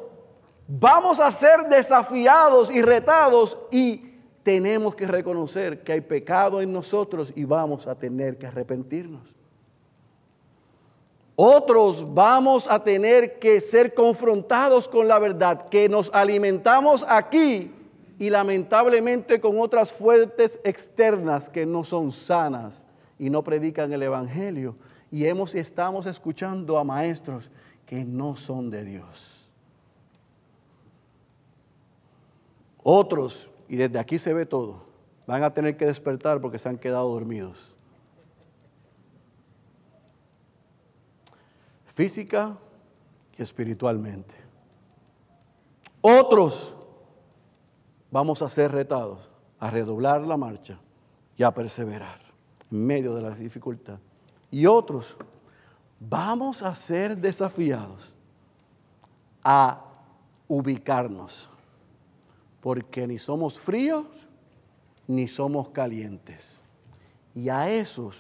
vamos 0.67 1.21
a 1.21 1.31
ser 1.33 1.69
desafiados 1.69 2.71
y 2.71 2.81
retados 2.81 3.59
y 3.71 4.10
tenemos 4.51 4.97
que 4.97 5.07
reconocer 5.07 5.85
que 5.85 5.93
hay 5.93 6.01
pecado 6.01 6.61
en 6.61 6.73
nosotros 6.73 7.33
y 7.37 7.45
vamos 7.45 7.87
a 7.87 7.95
tener 7.95 8.37
que 8.37 8.49
arrepentirnos. 8.49 9.23
Otros 11.37 12.05
vamos 12.13 12.67
a 12.69 12.83
tener 12.83 13.39
que 13.39 13.61
ser 13.61 13.95
confrontados 13.95 14.89
con 14.89 15.07
la 15.07 15.21
verdad, 15.21 15.69
que 15.69 15.89
nos 15.89 16.11
alimentamos 16.13 17.05
aquí 17.09 17.71
y 18.19 18.29
lamentablemente 18.29 19.41
con 19.41 19.61
otras 19.61 19.93
fuertes 19.93 20.59
externas 20.65 21.49
que 21.49 21.65
no 21.65 21.85
son 21.85 22.11
sanas 22.11 22.85
y 23.21 23.31
no 23.31 23.45
predican 23.45 23.93
el 23.93 24.03
Evangelio. 24.03 24.75
Y 25.13 25.27
hemos, 25.27 25.55
estamos 25.55 26.07
escuchando 26.07 26.77
a 26.77 26.83
maestros 26.83 27.53
que 27.87 28.05
no 28.05 28.35
son 28.35 28.69
de 28.69 28.85
Dios. 28.85 29.49
Otros 32.83 33.50
y 33.71 33.77
desde 33.77 34.01
aquí 34.01 34.19
se 34.19 34.35
ve 34.35 34.47
todo, 34.47 34.83
van 35.29 35.45
a 35.45 35.55
tener 35.55 35.77
que 35.77 35.87
despertar 35.87 36.41
porque 36.41 36.59
se 36.59 36.69
han 36.69 36.77
quedado 36.77 37.09
dormidos. 37.09 37.77
Física 41.95 42.59
y 43.39 43.43
espiritualmente. 43.43 44.35
Otros 46.01 46.75
vamos 48.11 48.43
a 48.43 48.49
ser 48.49 48.73
retados 48.73 49.31
a 49.61 49.71
redoblar 49.71 50.23
la 50.23 50.37
marcha 50.37 50.81
y 51.37 51.45
a 51.45 51.55
perseverar 51.55 52.21
en 52.73 52.85
medio 52.85 53.15
de 53.15 53.23
la 53.23 53.31
dificultad. 53.31 54.01
Y 54.51 54.67
otros, 54.67 55.17
vamos 56.01 56.61
a 56.63 56.75
ser 56.75 57.17
desafiados 57.17 58.17
a 59.45 59.85
ubicarnos, 60.49 61.50
porque 62.61 63.07
ni 63.07 63.19
somos 63.19 63.59
fríos 63.59 64.07
ni 65.07 65.27
somos 65.27 65.71
calientes. 65.71 66.61
Y 67.35 67.49
a 67.49 67.69
esos 67.69 68.17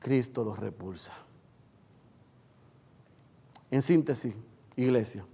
Cristo 0.00 0.44
los 0.44 0.58
repulsa. 0.58 1.12
En 3.70 3.82
síntesis, 3.82 4.34
iglesia, 4.76 5.24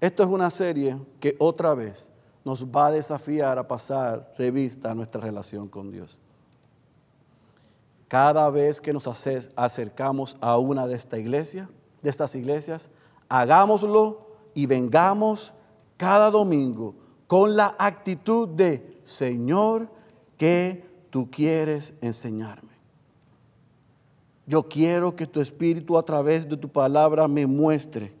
esto 0.00 0.22
es 0.22 0.28
una 0.28 0.50
serie 0.50 0.98
que 1.20 1.34
otra 1.38 1.74
vez 1.74 2.08
nos 2.44 2.64
va 2.64 2.86
a 2.86 2.92
desafiar 2.92 3.58
a 3.58 3.66
pasar 3.66 4.32
revista 4.38 4.90
a 4.90 4.94
nuestra 4.94 5.20
relación 5.20 5.68
con 5.68 5.90
Dios. 5.90 6.18
Cada 8.06 8.48
vez 8.48 8.80
que 8.80 8.92
nos 8.92 9.06
acercamos 9.56 10.36
a 10.40 10.56
una 10.56 10.86
de 10.86 10.96
de 10.96 12.10
estas 12.10 12.34
iglesias, 12.34 12.88
hagámoslo 13.28 14.28
y 14.54 14.66
vengamos 14.66 15.52
cada 15.98 16.30
domingo 16.30 16.94
con 17.26 17.56
la 17.56 17.76
actitud 17.78 18.48
de, 18.48 19.02
Señor, 19.04 19.90
¿qué 20.38 20.82
tú 21.10 21.30
quieres 21.30 21.92
enseñarme? 22.00 22.72
Yo 24.46 24.62
quiero 24.62 25.14
que 25.14 25.26
tu 25.26 25.42
Espíritu 25.42 25.98
a 25.98 26.04
través 26.04 26.48
de 26.48 26.56
tu 26.56 26.70
palabra 26.70 27.28
me 27.28 27.46
muestre 27.46 28.14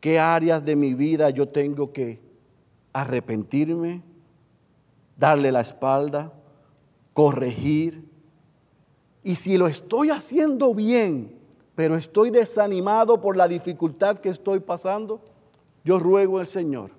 qué 0.00 0.18
áreas 0.18 0.64
de 0.64 0.74
mi 0.74 0.94
vida 0.94 1.30
yo 1.30 1.48
tengo 1.48 1.92
que 1.92 2.20
arrepentirme, 2.92 4.02
darle 5.16 5.52
la 5.52 5.60
espalda, 5.60 6.32
corregir. 7.12 8.08
Y 9.22 9.36
si 9.36 9.56
lo 9.56 9.68
estoy 9.68 10.10
haciendo 10.10 10.74
bien, 10.74 11.38
pero 11.74 11.96
estoy 11.96 12.30
desanimado 12.30 13.20
por 13.20 13.36
la 13.36 13.48
dificultad 13.48 14.18
que 14.18 14.30
estoy 14.30 14.60
pasando, 14.60 15.20
yo 15.84 15.98
ruego 15.98 16.38
al 16.38 16.48
Señor 16.48 16.90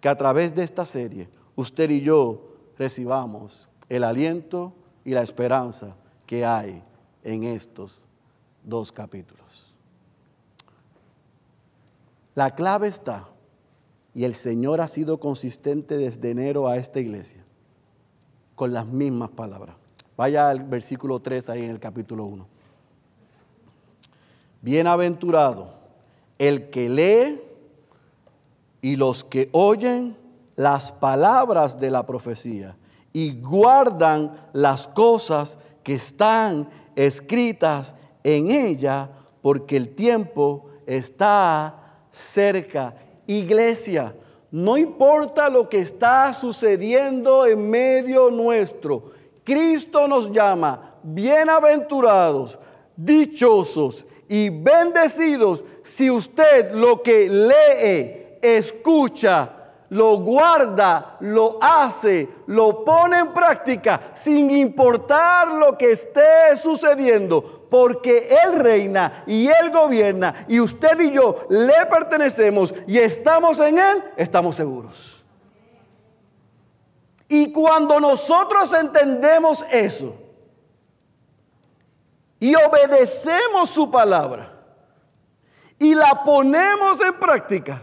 que 0.00 0.08
a 0.08 0.16
través 0.16 0.54
de 0.54 0.62
esta 0.62 0.84
serie 0.84 1.28
usted 1.56 1.90
y 1.90 2.02
yo 2.02 2.54
recibamos 2.78 3.68
el 3.88 4.04
aliento 4.04 4.72
y 5.04 5.12
la 5.12 5.22
esperanza 5.22 5.96
que 6.26 6.44
hay 6.44 6.82
en 7.22 7.44
estos 7.44 8.04
dos 8.62 8.92
capítulos. 8.92 9.72
La 12.34 12.54
clave 12.54 12.88
está, 12.88 13.28
y 14.14 14.24
el 14.24 14.34
Señor 14.34 14.80
ha 14.80 14.88
sido 14.88 15.18
consistente 15.18 15.96
desde 15.96 16.30
enero 16.30 16.68
a 16.68 16.76
esta 16.76 17.00
iglesia, 17.00 17.44
con 18.54 18.72
las 18.72 18.86
mismas 18.86 19.30
palabras. 19.30 19.76
Vaya 20.16 20.48
al 20.48 20.62
versículo 20.62 21.20
3 21.20 21.48
ahí 21.50 21.64
en 21.64 21.70
el 21.70 21.80
capítulo 21.80 22.24
1. 22.24 22.46
Bienaventurado 24.62 25.74
el 26.38 26.70
que 26.70 26.88
lee 26.88 27.40
y 28.84 28.96
los 28.96 29.24
que 29.24 29.48
oyen 29.52 30.14
las 30.56 30.92
palabras 30.92 31.80
de 31.80 31.90
la 31.90 32.04
profecía 32.04 32.76
y 33.14 33.40
guardan 33.40 34.50
las 34.52 34.86
cosas 34.88 35.56
que 35.82 35.94
están 35.94 36.68
escritas 36.94 37.94
en 38.22 38.50
ella, 38.50 39.08
porque 39.40 39.78
el 39.78 39.94
tiempo 39.94 40.66
está 40.84 42.02
cerca. 42.12 42.94
Iglesia, 43.26 44.14
no 44.50 44.76
importa 44.76 45.48
lo 45.48 45.66
que 45.66 45.78
está 45.78 46.34
sucediendo 46.34 47.46
en 47.46 47.70
medio 47.70 48.30
nuestro, 48.30 49.12
Cristo 49.44 50.06
nos 50.06 50.30
llama 50.30 50.96
bienaventurados, 51.02 52.58
dichosos 52.94 54.04
y 54.28 54.50
bendecidos 54.50 55.64
si 55.84 56.10
usted 56.10 56.74
lo 56.74 57.00
que 57.00 57.30
lee, 57.30 58.23
escucha, 58.44 59.50
lo 59.90 60.18
guarda, 60.18 61.16
lo 61.20 61.58
hace, 61.60 62.28
lo 62.46 62.84
pone 62.84 63.18
en 63.18 63.32
práctica, 63.32 64.12
sin 64.14 64.50
importar 64.50 65.48
lo 65.48 65.78
que 65.78 65.92
esté 65.92 66.56
sucediendo, 66.62 67.66
porque 67.70 68.28
Él 68.44 68.58
reina 68.58 69.24
y 69.26 69.48
Él 69.48 69.70
gobierna 69.72 70.46
y 70.48 70.60
usted 70.60 71.00
y 71.00 71.12
yo 71.12 71.46
le 71.48 71.86
pertenecemos 71.90 72.74
y 72.86 72.98
estamos 72.98 73.58
en 73.60 73.78
Él, 73.78 74.04
estamos 74.16 74.56
seguros. 74.56 75.22
Y 77.28 77.52
cuando 77.52 77.98
nosotros 77.98 78.72
entendemos 78.72 79.64
eso, 79.70 80.14
y 82.44 82.54
obedecemos 82.56 83.70
su 83.70 83.90
palabra 83.90 84.52
y 85.78 85.94
la 85.94 86.22
ponemos 86.24 87.00
en 87.00 87.14
práctica, 87.14 87.82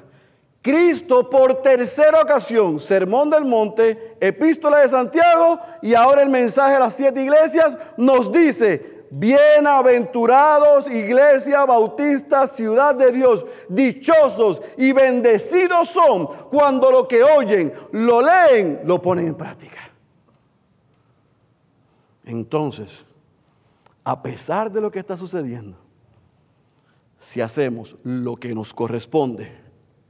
Cristo 0.62 1.28
por 1.28 1.62
tercera 1.64 2.22
ocasión, 2.22 2.80
Sermón 2.80 3.32
del 3.32 3.46
Monte, 3.46 4.16
Epístola 4.20 4.80
de 4.80 4.90
Santiago 4.90 5.60
y 5.82 5.96
ahora 5.96 6.22
el 6.22 6.30
mensaje 6.30 6.76
a 6.76 6.80
las 6.80 6.94
siete 6.94 7.24
iglesias, 7.24 7.76
nos 7.98 8.32
dice, 8.32 9.06
bienaventurados 9.10 10.88
iglesia 10.88 11.66
bautista, 11.66 12.46
ciudad 12.46 12.94
de 12.94 13.12
Dios, 13.12 13.44
dichosos 13.70 14.62
y 14.78 14.94
bendecidos 14.94 15.90
son 15.90 16.28
cuando 16.52 16.92
lo 16.92 17.08
que 17.08 17.24
oyen, 17.24 17.74
lo 17.92 18.22
leen, 18.22 18.82
lo 18.86 19.02
ponen 19.02 19.28
en 19.28 19.36
práctica. 19.36 19.92
Entonces, 22.24 22.90
a 24.04 24.22
pesar 24.22 24.72
de 24.72 24.80
lo 24.80 24.92
que 24.92 25.00
está 25.00 25.18
sucediendo, 25.18 25.76
si 27.20 27.42
hacemos 27.42 27.96
lo 28.04 28.36
que 28.36 28.54
nos 28.54 28.74
corresponde 28.74 29.61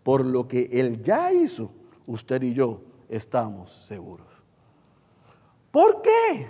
por 0.03 0.25
lo 0.25 0.47
que 0.47 0.69
Él 0.71 1.01
ya 1.01 1.31
hizo, 1.31 1.71
usted 2.07 2.41
y 2.41 2.53
yo 2.53 2.81
estamos 3.09 3.71
seguros. 3.87 4.27
¿Por 5.71 6.01
qué? 6.01 6.49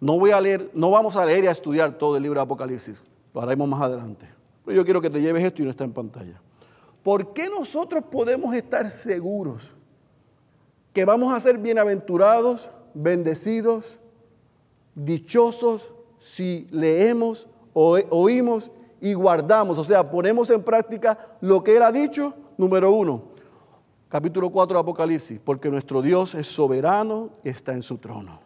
No 0.00 0.18
voy 0.18 0.30
a 0.30 0.40
leer, 0.40 0.70
no 0.74 0.90
vamos 0.90 1.16
a 1.16 1.24
leer 1.24 1.44
y 1.44 1.46
a 1.46 1.52
estudiar 1.52 1.96
todo 1.96 2.16
el 2.16 2.22
libro 2.22 2.38
de 2.38 2.44
Apocalipsis, 2.44 3.02
lo 3.32 3.40
haremos 3.40 3.68
más 3.68 3.80
adelante. 3.82 4.28
Pero 4.64 4.76
yo 4.76 4.84
quiero 4.84 5.00
que 5.00 5.10
te 5.10 5.20
lleves 5.20 5.44
esto 5.44 5.62
y 5.62 5.64
no 5.64 5.70
está 5.70 5.84
en 5.84 5.92
pantalla. 5.92 6.40
¿Por 7.02 7.32
qué 7.32 7.48
nosotros 7.48 8.04
podemos 8.10 8.54
estar 8.54 8.90
seguros 8.90 9.70
que 10.92 11.04
vamos 11.04 11.32
a 11.32 11.40
ser 11.40 11.58
bienaventurados, 11.58 12.68
bendecidos, 12.94 13.98
dichosos 14.94 15.92
si 16.18 16.66
leemos, 16.70 17.46
oímos 17.74 18.70
y 19.00 19.14
guardamos, 19.14 19.78
o 19.78 19.84
sea, 19.84 20.10
ponemos 20.10 20.50
en 20.50 20.62
práctica 20.62 21.18
lo 21.40 21.62
que 21.62 21.76
Él 21.76 21.82
ha 21.82 21.92
dicho, 21.92 22.34
número 22.56 22.92
uno, 22.92 23.22
capítulo 24.08 24.50
4 24.50 24.74
de 24.74 24.80
Apocalipsis, 24.80 25.40
porque 25.42 25.70
nuestro 25.70 26.02
Dios 26.02 26.34
es 26.34 26.46
soberano 26.46 27.30
y 27.44 27.50
está 27.50 27.72
en 27.72 27.82
su 27.82 27.98
trono. 27.98 28.40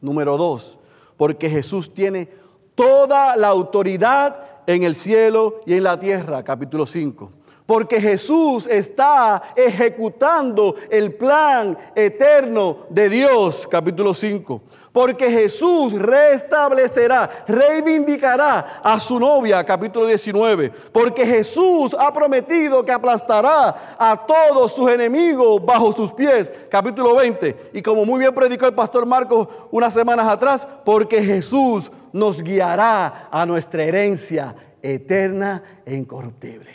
Número 0.00 0.36
dos, 0.36 0.78
porque 1.16 1.48
Jesús 1.48 1.92
tiene 1.92 2.28
toda 2.74 3.36
la 3.36 3.48
autoridad 3.48 4.62
en 4.66 4.82
el 4.82 4.94
cielo 4.94 5.60
y 5.66 5.74
en 5.74 5.84
la 5.84 5.98
tierra, 5.98 6.42
capítulo 6.42 6.86
5 6.86 7.30
porque 7.66 8.00
Jesús 8.00 8.66
está 8.66 9.54
ejecutando 9.56 10.74
el 10.90 11.14
plan 11.14 11.78
eterno 11.94 12.80
de 12.90 13.08
Dios, 13.08 13.66
capítulo 13.70 14.12
5. 14.12 14.60
Porque 14.92 15.30
Jesús 15.30 15.94
restablecerá, 15.94 17.44
reivindicará 17.48 18.80
a 18.82 19.00
su 19.00 19.18
novia, 19.18 19.64
capítulo 19.64 20.06
19. 20.06 20.70
Porque 20.92 21.24
Jesús 21.24 21.96
ha 21.98 22.12
prometido 22.12 22.84
que 22.84 22.92
aplastará 22.92 23.96
a 23.98 24.26
todos 24.26 24.74
sus 24.74 24.90
enemigos 24.90 25.64
bajo 25.64 25.92
sus 25.92 26.12
pies, 26.12 26.52
capítulo 26.70 27.16
20. 27.16 27.70
Y 27.72 27.80
como 27.80 28.04
muy 28.04 28.18
bien 28.18 28.34
predicó 28.34 28.66
el 28.66 28.74
pastor 28.74 29.06
Marcos 29.06 29.48
unas 29.70 29.94
semanas 29.94 30.28
atrás, 30.28 30.68
porque 30.84 31.22
Jesús 31.22 31.90
nos 32.12 32.42
guiará 32.42 33.28
a 33.30 33.46
nuestra 33.46 33.84
herencia 33.84 34.54
eterna 34.82 35.62
e 35.86 35.94
incorruptible. 35.94 36.70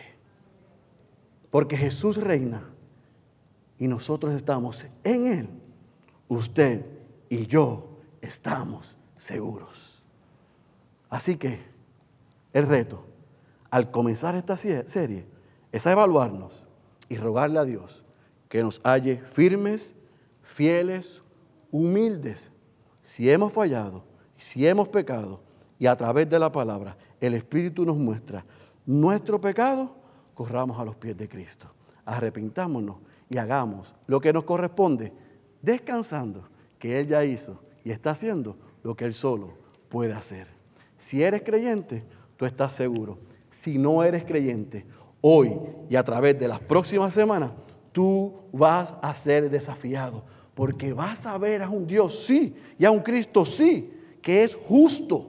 Porque 1.51 1.77
Jesús 1.77 2.17
reina 2.17 2.63
y 3.77 3.87
nosotros 3.87 4.33
estamos 4.33 4.83
en 5.03 5.27
Él. 5.27 5.49
Usted 6.27 6.83
y 7.29 7.45
yo 7.45 7.86
estamos 8.27 8.95
seguros. 9.17 10.01
Así 11.09 11.37
que 11.37 11.59
el 12.53 12.67
reto 12.67 13.05
al 13.69 13.91
comenzar 13.91 14.35
esta 14.35 14.55
serie 14.55 15.25
es 15.71 15.87
a 15.87 15.91
evaluarnos 15.91 16.63
y 17.09 17.17
rogarle 17.17 17.59
a 17.59 17.65
Dios 17.65 18.03
que 18.49 18.61
nos 18.61 18.81
halle 18.83 19.17
firmes, 19.17 19.93
fieles, 20.41 21.21
humildes. 21.71 22.51
Si 23.03 23.29
hemos 23.29 23.53
fallado, 23.53 24.03
si 24.37 24.67
hemos 24.67 24.87
pecado 24.89 25.41
y 25.79 25.87
a 25.87 25.95
través 25.95 26.29
de 26.29 26.39
la 26.39 26.51
palabra 26.51 26.97
el 27.19 27.33
Espíritu 27.33 27.85
nos 27.85 27.97
muestra 27.97 28.45
nuestro 28.85 29.39
pecado, 29.39 29.95
corramos 30.33 30.79
a 30.79 30.85
los 30.85 30.95
pies 30.95 31.17
de 31.17 31.27
Cristo. 31.27 31.67
Arrepintámonos 32.05 32.97
y 33.29 33.37
hagamos 33.37 33.93
lo 34.07 34.21
que 34.21 34.31
nos 34.31 34.43
corresponde, 34.43 35.11
descansando 35.61 36.47
que 36.79 36.99
Él 36.99 37.07
ya 37.07 37.25
hizo 37.25 37.59
y 37.87 37.91
está 37.91 38.11
haciendo 38.11 38.57
lo 38.83 38.97
que 38.97 39.05
Él 39.05 39.13
solo 39.13 39.53
puede 39.87 40.11
hacer. 40.11 40.47
Si 40.97 41.23
eres 41.23 41.41
creyente, 41.41 42.03
tú 42.35 42.45
estás 42.45 42.73
seguro. 42.73 43.17
Si 43.61 43.77
no 43.77 44.03
eres 44.03 44.25
creyente, 44.25 44.85
hoy 45.21 45.57
y 45.89 45.95
a 45.95 46.03
través 46.03 46.37
de 46.37 46.49
las 46.49 46.59
próximas 46.59 47.13
semanas, 47.13 47.51
tú 47.93 48.33
vas 48.51 48.93
a 49.01 49.15
ser 49.15 49.49
desafiado. 49.49 50.25
Porque 50.53 50.91
vas 50.91 51.25
a 51.25 51.37
ver 51.37 51.63
a 51.63 51.69
un 51.69 51.87
Dios, 51.87 52.25
sí, 52.25 52.53
y 52.77 52.83
a 52.83 52.91
un 52.91 52.99
Cristo, 52.99 53.45
sí, 53.45 53.89
que 54.21 54.43
es 54.43 54.53
justo. 54.53 55.25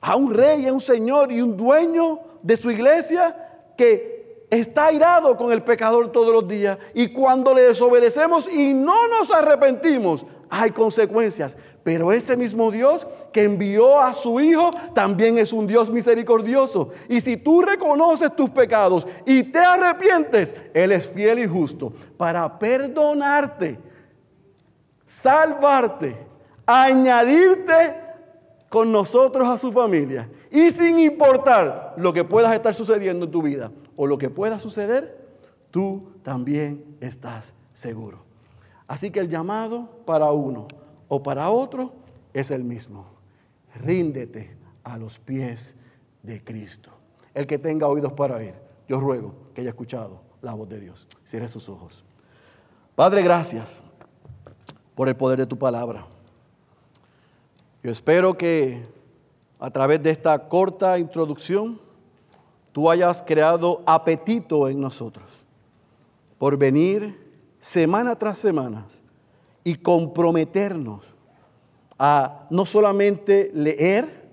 A 0.00 0.14
un 0.14 0.32
rey, 0.32 0.64
a 0.68 0.72
un 0.72 0.80
señor 0.80 1.32
y 1.32 1.40
un 1.40 1.56
dueño 1.56 2.20
de 2.40 2.56
su 2.56 2.70
iglesia 2.70 3.64
que 3.76 4.46
está 4.48 4.86
airado 4.86 5.36
con 5.36 5.50
el 5.50 5.64
pecador 5.64 6.12
todos 6.12 6.32
los 6.32 6.46
días. 6.46 6.78
Y 6.94 7.08
cuando 7.08 7.52
le 7.52 7.62
desobedecemos 7.62 8.48
y 8.48 8.72
no 8.72 9.08
nos 9.08 9.32
arrepentimos, 9.32 10.24
hay 10.50 10.70
consecuencias. 10.70 11.56
Pero 11.82 12.12
ese 12.12 12.36
mismo 12.36 12.70
Dios 12.70 13.06
que 13.32 13.44
envió 13.44 14.00
a 14.00 14.12
su 14.12 14.40
Hijo 14.40 14.70
también 14.94 15.38
es 15.38 15.52
un 15.52 15.66
Dios 15.66 15.90
misericordioso. 15.90 16.90
Y 17.08 17.20
si 17.20 17.36
tú 17.36 17.62
reconoces 17.62 18.34
tus 18.36 18.50
pecados 18.50 19.06
y 19.24 19.42
te 19.44 19.58
arrepientes, 19.58 20.54
Él 20.74 20.92
es 20.92 21.08
fiel 21.08 21.38
y 21.38 21.46
justo 21.46 21.92
para 22.16 22.58
perdonarte, 22.58 23.78
salvarte, 25.06 26.16
añadirte 26.66 27.96
con 28.68 28.92
nosotros 28.92 29.48
a 29.48 29.56
su 29.56 29.72
familia. 29.72 30.28
Y 30.50 30.70
sin 30.70 30.98
importar 30.98 31.94
lo 31.96 32.12
que 32.12 32.24
pueda 32.24 32.54
estar 32.54 32.74
sucediendo 32.74 33.26
en 33.26 33.32
tu 33.32 33.42
vida 33.42 33.70
o 33.96 34.06
lo 34.06 34.18
que 34.18 34.30
pueda 34.30 34.58
suceder, 34.58 35.26
tú 35.70 36.10
también 36.22 36.84
estás 37.00 37.54
seguro. 37.72 38.27
Así 38.88 39.10
que 39.10 39.20
el 39.20 39.28
llamado 39.28 39.88
para 40.06 40.32
uno 40.32 40.66
o 41.08 41.22
para 41.22 41.50
otro 41.50 41.92
es 42.32 42.50
el 42.50 42.64
mismo. 42.64 43.04
Ríndete 43.76 44.56
a 44.82 44.96
los 44.96 45.18
pies 45.18 45.74
de 46.22 46.42
Cristo. 46.42 46.90
El 47.34 47.46
que 47.46 47.58
tenga 47.58 47.86
oídos 47.86 48.14
para 48.14 48.36
oír, 48.36 48.54
yo 48.88 48.98
ruego 48.98 49.34
que 49.54 49.60
haya 49.60 49.70
escuchado 49.70 50.22
la 50.40 50.54
voz 50.54 50.68
de 50.68 50.80
Dios. 50.80 51.06
Cierre 51.24 51.48
sus 51.48 51.68
ojos. 51.68 52.02
Padre, 52.96 53.22
gracias 53.22 53.82
por 54.94 55.08
el 55.08 55.14
poder 55.14 55.38
de 55.38 55.46
tu 55.46 55.58
palabra. 55.58 56.06
Yo 57.82 57.92
espero 57.92 58.36
que 58.36 58.84
a 59.60 59.70
través 59.70 60.02
de 60.02 60.10
esta 60.10 60.48
corta 60.48 60.98
introducción 60.98 61.78
tú 62.72 62.90
hayas 62.90 63.22
creado 63.22 63.82
apetito 63.86 64.68
en 64.68 64.80
nosotros 64.80 65.26
por 66.38 66.56
venir 66.56 67.27
semana 67.68 68.16
tras 68.16 68.38
semana 68.38 68.86
y 69.62 69.74
comprometernos 69.74 71.04
a 71.98 72.46
no 72.48 72.64
solamente 72.64 73.50
leer, 73.52 74.26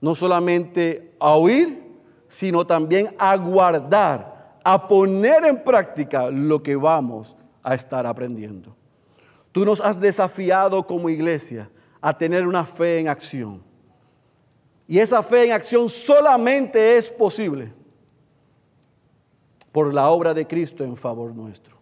no 0.00 0.14
solamente 0.14 1.12
a 1.18 1.34
oír, 1.34 1.82
sino 2.28 2.64
también 2.64 3.16
a 3.18 3.36
guardar, 3.36 4.60
a 4.62 4.86
poner 4.86 5.44
en 5.44 5.64
práctica 5.64 6.30
lo 6.30 6.62
que 6.62 6.76
vamos 6.76 7.36
a 7.64 7.74
estar 7.74 8.06
aprendiendo. 8.06 8.76
Tú 9.50 9.64
nos 9.64 9.80
has 9.80 9.98
desafiado 9.98 10.86
como 10.86 11.08
iglesia 11.08 11.68
a 12.00 12.16
tener 12.16 12.46
una 12.46 12.64
fe 12.64 13.00
en 13.00 13.08
acción. 13.08 13.60
Y 14.86 15.00
esa 15.00 15.20
fe 15.24 15.46
en 15.46 15.52
acción 15.52 15.88
solamente 15.88 16.96
es 16.96 17.10
posible 17.10 17.72
por 19.72 19.92
la 19.92 20.10
obra 20.10 20.32
de 20.32 20.46
Cristo 20.46 20.84
en 20.84 20.96
favor 20.96 21.34
nuestro 21.34 21.77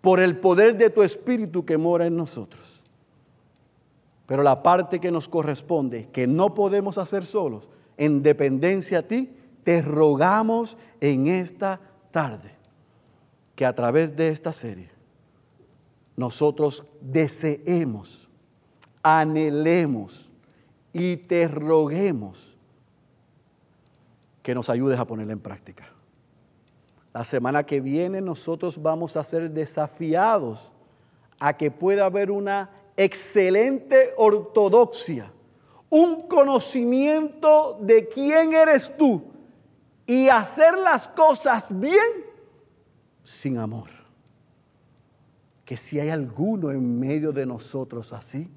por 0.00 0.20
el 0.20 0.38
poder 0.38 0.76
de 0.76 0.90
tu 0.90 1.02
Espíritu 1.02 1.64
que 1.64 1.76
mora 1.76 2.06
en 2.06 2.16
nosotros. 2.16 2.80
Pero 4.26 4.42
la 4.42 4.62
parte 4.62 5.00
que 5.00 5.10
nos 5.10 5.28
corresponde, 5.28 6.08
que 6.12 6.26
no 6.26 6.54
podemos 6.54 6.98
hacer 6.98 7.26
solos, 7.26 7.68
en 7.96 8.22
dependencia 8.22 9.00
a 9.00 9.02
ti, 9.02 9.30
te 9.64 9.82
rogamos 9.82 10.76
en 11.00 11.26
esta 11.26 11.80
tarde 12.10 12.52
que 13.56 13.66
a 13.66 13.74
través 13.74 14.16
de 14.16 14.30
esta 14.30 14.52
serie 14.52 14.88
nosotros 16.16 16.84
deseemos, 17.00 18.28
anhelemos 19.02 20.30
y 20.92 21.16
te 21.16 21.48
roguemos 21.48 22.56
que 24.42 24.54
nos 24.54 24.70
ayudes 24.70 24.98
a 24.98 25.06
ponerla 25.06 25.32
en 25.32 25.40
práctica. 25.40 25.84
La 27.12 27.24
semana 27.24 27.64
que 27.64 27.80
viene 27.80 28.20
nosotros 28.20 28.80
vamos 28.80 29.16
a 29.16 29.24
ser 29.24 29.50
desafiados 29.50 30.70
a 31.40 31.56
que 31.56 31.70
pueda 31.70 32.06
haber 32.06 32.30
una 32.30 32.70
excelente 32.96 34.12
ortodoxia, 34.16 35.32
un 35.88 36.28
conocimiento 36.28 37.78
de 37.80 38.08
quién 38.08 38.52
eres 38.52 38.96
tú 38.96 39.24
y 40.06 40.28
hacer 40.28 40.78
las 40.78 41.08
cosas 41.08 41.66
bien 41.70 42.30
sin 43.24 43.58
amor. 43.58 43.88
Que 45.64 45.76
si 45.76 45.98
hay 45.98 46.10
alguno 46.10 46.70
en 46.70 46.98
medio 46.98 47.32
de 47.32 47.46
nosotros 47.46 48.12
así, 48.12 48.50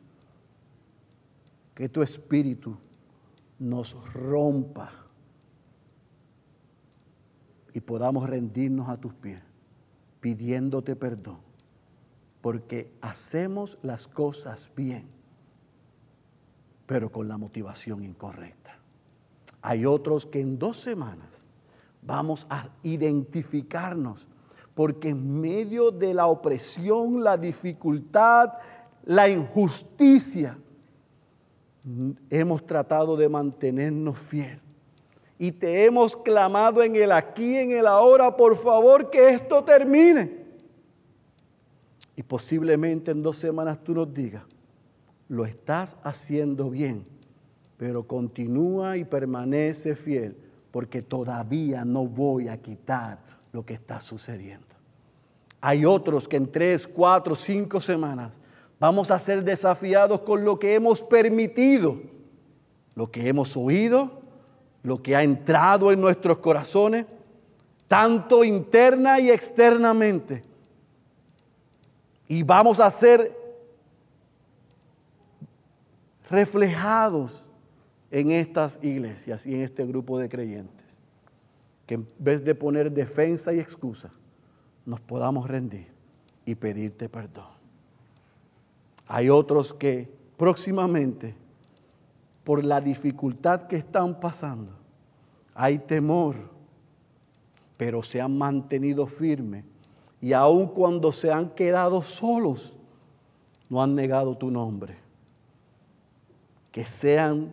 que 1.74 1.90
tu 1.90 2.04
espíritu 2.04 2.78
nos 3.58 3.96
rompa 4.14 5.03
y 7.74 7.80
podamos 7.80 8.30
rendirnos 8.30 8.90
a 8.90 8.98
tus 8.98 9.14
pies 9.14 9.42
pidiéndote 10.24 10.96
perdón, 10.96 11.40
porque 12.40 12.90
hacemos 13.02 13.78
las 13.82 14.08
cosas 14.08 14.72
bien, 14.74 15.06
pero 16.86 17.12
con 17.12 17.28
la 17.28 17.38
motivación 17.38 18.04
incorrecta. 18.04 18.80
Hay 19.62 19.86
otros 19.86 20.26
que 20.26 20.40
en 20.40 20.58
dos 20.58 20.80
semanas 20.80 21.28
vamos 22.02 22.48
a 22.50 22.70
identificarnos, 22.84 24.28
porque 24.76 25.10
en 25.10 25.42
medio 25.42 25.92
de 25.92 26.14
la 26.14 26.28
opresión, 26.28 27.22
la 27.22 27.36
dificultad, 27.36 28.54
la 29.04 29.28
injusticia, 29.28 30.58
hemos 32.30 32.66
tratado 32.66 33.18
de 33.18 33.28
mantenernos 33.28 34.18
fieles 34.18 34.73
y 35.44 35.52
te 35.52 35.84
hemos 35.84 36.16
clamado 36.16 36.82
en 36.82 36.96
el 36.96 37.12
aquí, 37.12 37.58
en 37.58 37.72
el 37.72 37.86
ahora, 37.86 38.38
por 38.38 38.56
favor 38.56 39.10
que 39.10 39.32
esto 39.32 39.62
termine. 39.62 40.38
Y 42.16 42.24
posiblemente 42.24 43.12
en 43.12 43.22
dos 43.22 43.40
semanas 43.40 43.84
tú 43.84 43.94
nos 43.94 44.14
digas, 44.14 44.44
lo 45.28 45.46
estás 45.46 45.98
haciendo 46.02 46.70
bien, 46.70 47.06
pero 47.76 48.08
continúa 48.08 48.96
y 48.96 49.04
permanece 49.04 49.98
fiel, 49.98 50.38
porque 50.72 51.02
todavía 51.02 51.84
no 51.84 52.08
voy 52.08 52.48
a 52.48 52.56
quitar 52.56 53.20
lo 53.52 53.66
que 53.66 53.74
está 53.74 54.00
sucediendo. 54.00 54.66
Hay 55.60 55.84
otros 55.84 56.26
que 56.26 56.38
en 56.38 56.50
tres, 56.50 56.88
cuatro, 56.88 57.36
cinco 57.36 57.82
semanas 57.82 58.40
vamos 58.80 59.12
a 59.12 59.20
ser 59.20 59.44
desafiados 59.44 60.22
con 60.22 60.46
lo 60.46 60.58
que 60.58 60.76
hemos 60.76 61.04
permitido, 61.04 61.98
lo 62.96 63.12
que 63.12 63.28
hemos 63.28 63.58
oído, 63.58 64.23
lo 64.84 65.02
que 65.02 65.16
ha 65.16 65.24
entrado 65.24 65.92
en 65.92 66.02
nuestros 66.02 66.38
corazones, 66.40 67.06
tanto 67.88 68.44
interna 68.44 69.20
y 69.20 69.32
externamente. 69.32 70.44
Y 72.28 72.44
vamos 72.44 72.80
a 72.80 72.92
ser 72.92 73.36
reflejados 76.30 77.46
en 78.12 78.32
estas 78.32 78.80
iglesias 78.84 79.46
y 79.46 79.56
en 79.56 79.62
este 79.62 79.86
grupo 79.86 80.20
de 80.20 80.30
creyentes. 80.30 80.86
Que 81.86 81.96
en 81.96 82.08
vez 82.20 82.44
de 82.44 82.54
poner 82.54 82.92
defensa 82.92 83.54
y 83.54 83.60
excusa, 83.60 84.12
nos 84.86 85.00
podamos 85.00 85.48
rendir 85.48 85.88
y 86.46 86.56
pedirte 86.56 87.08
perdón. 87.08 87.48
Hay 89.08 89.30
otros 89.30 89.74
que 89.74 90.10
próximamente 90.38 91.36
por 92.44 92.64
la 92.64 92.82
dificultad 92.82 93.68
que 93.68 93.78
están 93.78 94.20
pasando. 94.20 94.72
Hay 95.56 95.80
temor, 95.80 96.36
pero 97.78 98.04
se 98.04 98.22
han 98.22 98.38
mantenido 98.38 99.08
firmes. 99.08 99.64
Y 100.22 100.34
aun 100.34 100.68
cuando 100.68 101.12
se 101.12 101.32
han 101.32 101.50
quedado 101.50 102.02
solos, 102.02 102.74
no 103.70 103.82
han 103.82 103.96
negado 103.96 104.38
tu 104.38 104.50
nombre. 104.52 104.98
Que 106.72 106.86
sean, 106.86 107.52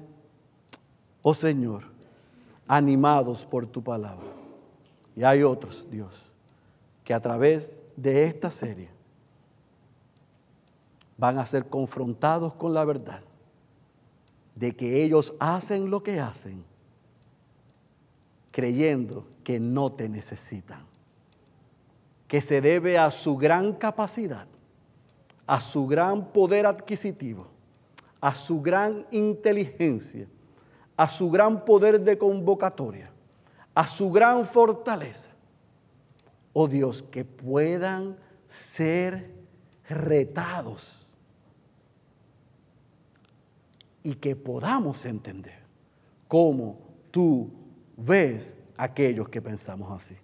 oh 1.22 1.34
Señor, 1.34 1.84
animados 2.66 3.45
por 3.45 3.66
tu 3.66 3.82
palabra. 3.82 4.28
Y 5.16 5.24
hay 5.24 5.43
otros, 5.43 5.86
Dios, 5.91 6.24
que 7.05 7.12
a 7.12 7.20
través 7.20 7.78
de 7.97 8.24
esta 8.24 8.51
serie 8.51 8.88
van 11.18 11.38
a 11.38 11.47
ser 11.47 11.66
confrontados 11.66 12.55
con 12.55 12.72
la 12.72 12.84
verdad 12.84 13.20
de 14.55 14.74
que 14.74 15.03
ellos 15.03 15.34
hacen 15.38 15.90
lo 15.90 16.03
que 16.03 16.20
hacen 16.20 16.64
creyendo 18.51 19.26
que 19.44 19.61
no 19.61 19.92
te 19.92 20.09
necesitan, 20.09 20.84
que 22.26 22.40
se 22.42 22.61
debe 22.61 22.98
a 22.98 23.11
su 23.11 23.36
gran 23.36 23.72
capacidad, 23.72 24.46
a 25.46 25.61
su 25.61 25.86
gran 25.86 26.32
poder 26.32 26.66
adquisitivo, 26.66 27.46
a 28.20 28.34
su 28.34 28.61
gran 28.61 29.07
inteligencia, 29.11 30.26
a 30.96 31.09
su 31.09 31.30
gran 31.30 31.64
poder 31.64 32.01
de 32.01 32.18
convocatoria, 32.18 33.11
a 33.74 33.86
su 33.86 34.11
gran 34.11 34.44
fortaleza. 34.44 35.30
Oh 36.53 36.68
Dios, 36.68 37.03
que 37.03 37.24
puedan 37.24 38.16
ser 38.48 39.30
retados 39.88 40.99
y 44.03 44.14
que 44.14 44.36
podamos 44.36 45.05
entender 45.05 45.61
cómo 46.28 46.78
tú 47.11 47.51
ves 47.96 48.55
aquellos 48.76 49.28
que 49.28 49.42
pensamos 49.42 49.90
así. 49.92 50.16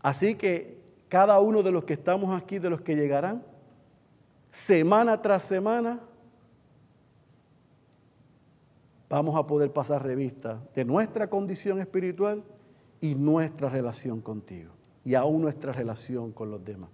Así 0.00 0.34
que 0.34 0.80
cada 1.08 1.38
uno 1.40 1.62
de 1.62 1.72
los 1.72 1.84
que 1.84 1.94
estamos 1.94 2.40
aquí, 2.40 2.58
de 2.58 2.70
los 2.70 2.80
que 2.80 2.94
llegarán, 2.94 3.42
semana 4.50 5.20
tras 5.20 5.42
semana, 5.42 6.00
vamos 9.08 9.36
a 9.36 9.46
poder 9.46 9.72
pasar 9.72 10.02
revista 10.02 10.62
de 10.74 10.84
nuestra 10.84 11.28
condición 11.28 11.80
espiritual 11.80 12.42
y 13.00 13.14
nuestra 13.14 13.68
relación 13.68 14.20
contigo, 14.20 14.72
y 15.04 15.14
aún 15.14 15.42
nuestra 15.42 15.72
relación 15.72 16.32
con 16.32 16.50
los 16.50 16.64
demás. 16.64 16.88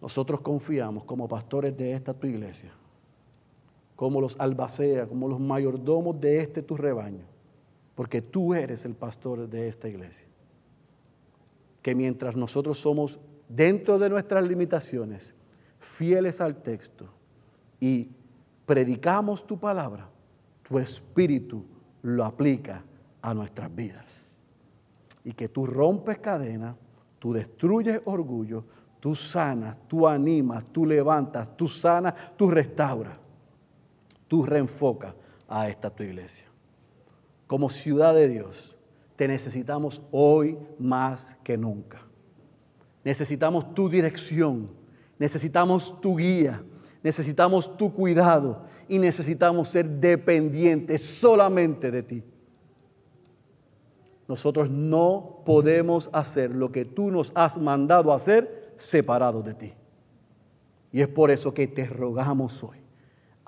Nosotros 0.00 0.40
confiamos 0.40 1.04
como 1.04 1.26
pastores 1.26 1.76
de 1.76 1.92
esta 1.92 2.14
tu 2.14 2.26
iglesia, 2.26 2.70
como 3.98 4.20
los 4.20 4.36
albaceas, 4.38 5.08
como 5.08 5.26
los 5.26 5.40
mayordomos 5.40 6.20
de 6.20 6.38
este 6.38 6.62
tu 6.62 6.76
rebaño, 6.76 7.24
porque 7.96 8.22
tú 8.22 8.54
eres 8.54 8.84
el 8.84 8.94
pastor 8.94 9.48
de 9.48 9.66
esta 9.66 9.88
iglesia. 9.88 10.24
Que 11.82 11.96
mientras 11.96 12.36
nosotros 12.36 12.78
somos 12.78 13.18
dentro 13.48 13.98
de 13.98 14.08
nuestras 14.08 14.46
limitaciones, 14.46 15.34
fieles 15.80 16.40
al 16.40 16.62
texto 16.62 17.06
y 17.80 18.10
predicamos 18.66 19.44
tu 19.44 19.58
palabra, 19.58 20.08
tu 20.62 20.78
espíritu 20.78 21.64
lo 22.02 22.24
aplica 22.24 22.84
a 23.20 23.34
nuestras 23.34 23.74
vidas. 23.74 24.30
Y 25.24 25.32
que 25.32 25.48
tú 25.48 25.66
rompes 25.66 26.20
cadenas, 26.20 26.76
tú 27.18 27.32
destruyes 27.32 28.00
orgullo, 28.04 28.62
tú 29.00 29.16
sanas, 29.16 29.76
tú 29.88 30.06
animas, 30.06 30.66
tú 30.70 30.86
levantas, 30.86 31.56
tú 31.56 31.66
sanas, 31.66 32.14
tú 32.36 32.48
restauras, 32.48 33.26
tú 34.28 34.44
reenfocas 34.44 35.14
a 35.48 35.68
esta 35.68 35.90
tu 35.90 36.02
iglesia. 36.02 36.44
Como 37.46 37.70
ciudad 37.70 38.14
de 38.14 38.28
Dios, 38.28 38.76
te 39.16 39.26
necesitamos 39.26 40.00
hoy 40.12 40.58
más 40.78 41.34
que 41.42 41.56
nunca. 41.56 41.98
Necesitamos 43.02 43.74
tu 43.74 43.88
dirección, 43.88 44.70
necesitamos 45.18 46.00
tu 46.00 46.16
guía, 46.16 46.62
necesitamos 47.02 47.76
tu 47.76 47.92
cuidado 47.92 48.64
y 48.88 48.98
necesitamos 48.98 49.68
ser 49.68 49.88
dependientes 49.88 51.04
solamente 51.04 51.90
de 51.90 52.02
ti. 52.02 52.22
Nosotros 54.28 54.68
no 54.68 55.42
podemos 55.46 56.10
hacer 56.12 56.54
lo 56.54 56.70
que 56.70 56.84
tú 56.84 57.10
nos 57.10 57.32
has 57.34 57.56
mandado 57.56 58.12
hacer 58.12 58.74
separados 58.76 59.44
de 59.44 59.54
ti. 59.54 59.72
Y 60.92 61.00
es 61.00 61.08
por 61.08 61.30
eso 61.30 61.52
que 61.52 61.66
te 61.66 61.86
rogamos 61.86 62.62
hoy, 62.62 62.78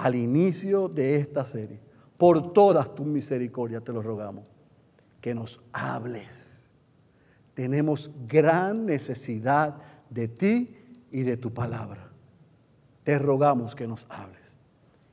al 0.00 0.14
inicio 0.14 0.88
de 0.88 1.16
esta 1.16 1.44
serie, 1.44 1.78
por 2.16 2.52
todas 2.52 2.94
tus 2.94 3.06
misericordias 3.06 3.84
te 3.84 3.92
lo 3.92 4.02
rogamos, 4.02 4.44
que 5.20 5.34
nos 5.34 5.60
hables. 5.72 6.62
Tenemos 7.52 8.10
gran 8.26 8.86
necesidad 8.86 9.76
de 10.08 10.28
ti 10.28 10.74
y 11.10 11.22
de 11.22 11.36
tu 11.36 11.52
palabra. 11.52 12.10
Te 13.04 13.18
rogamos 13.18 13.74
que 13.74 13.86
nos 13.86 14.06
hables 14.08 14.40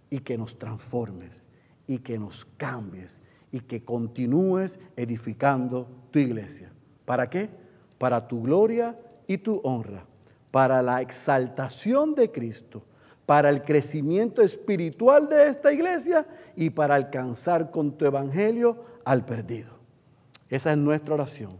y 0.09 0.19
que 0.19 0.37
nos 0.37 0.57
transformes 0.57 1.45
y 1.85 1.99
que 1.99 2.17
nos 2.17 2.45
cambies 2.55 3.21
y 3.51 3.59
que 3.59 3.83
continúes 3.83 4.79
edificando 4.95 5.89
tu 6.11 6.19
iglesia. 6.19 6.71
¿Para 7.03 7.29
qué? 7.29 7.49
Para 7.97 8.27
tu 8.27 8.41
gloria 8.41 8.97
y 9.27 9.37
tu 9.37 9.59
honra 9.63 10.05
para 10.51 10.81
la 10.81 11.01
exaltación 11.01 12.15
de 12.15 12.31
Cristo, 12.31 12.83
para 13.27 13.49
el 13.49 13.61
crecimiento 13.61 14.41
espiritual 14.41 15.27
de 15.27 15.49
esta 15.49 15.73
iglesia 15.73 16.25
y 16.55 16.69
para 16.69 16.95
alcanzar 16.95 17.71
con 17.71 17.97
tu 17.97 18.05
evangelio 18.05 18.85
al 19.03 19.25
perdido. 19.25 19.71
Esa 20.47 20.71
es 20.71 20.77
nuestra 20.77 21.13
oración. 21.13 21.59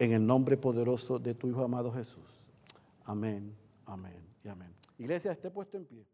En 0.00 0.10
el 0.10 0.26
nombre 0.26 0.56
poderoso 0.56 1.20
de 1.20 1.34
tu 1.34 1.46
Hijo 1.48 1.62
amado 1.62 1.92
Jesús. 1.92 2.42
Amén, 3.04 3.54
amén 3.86 4.20
y 4.42 4.48
amén. 4.48 4.74
Iglesia, 4.98 5.30
esté 5.30 5.50
puesto 5.50 5.76
en 5.76 5.84
pie. 5.84 6.04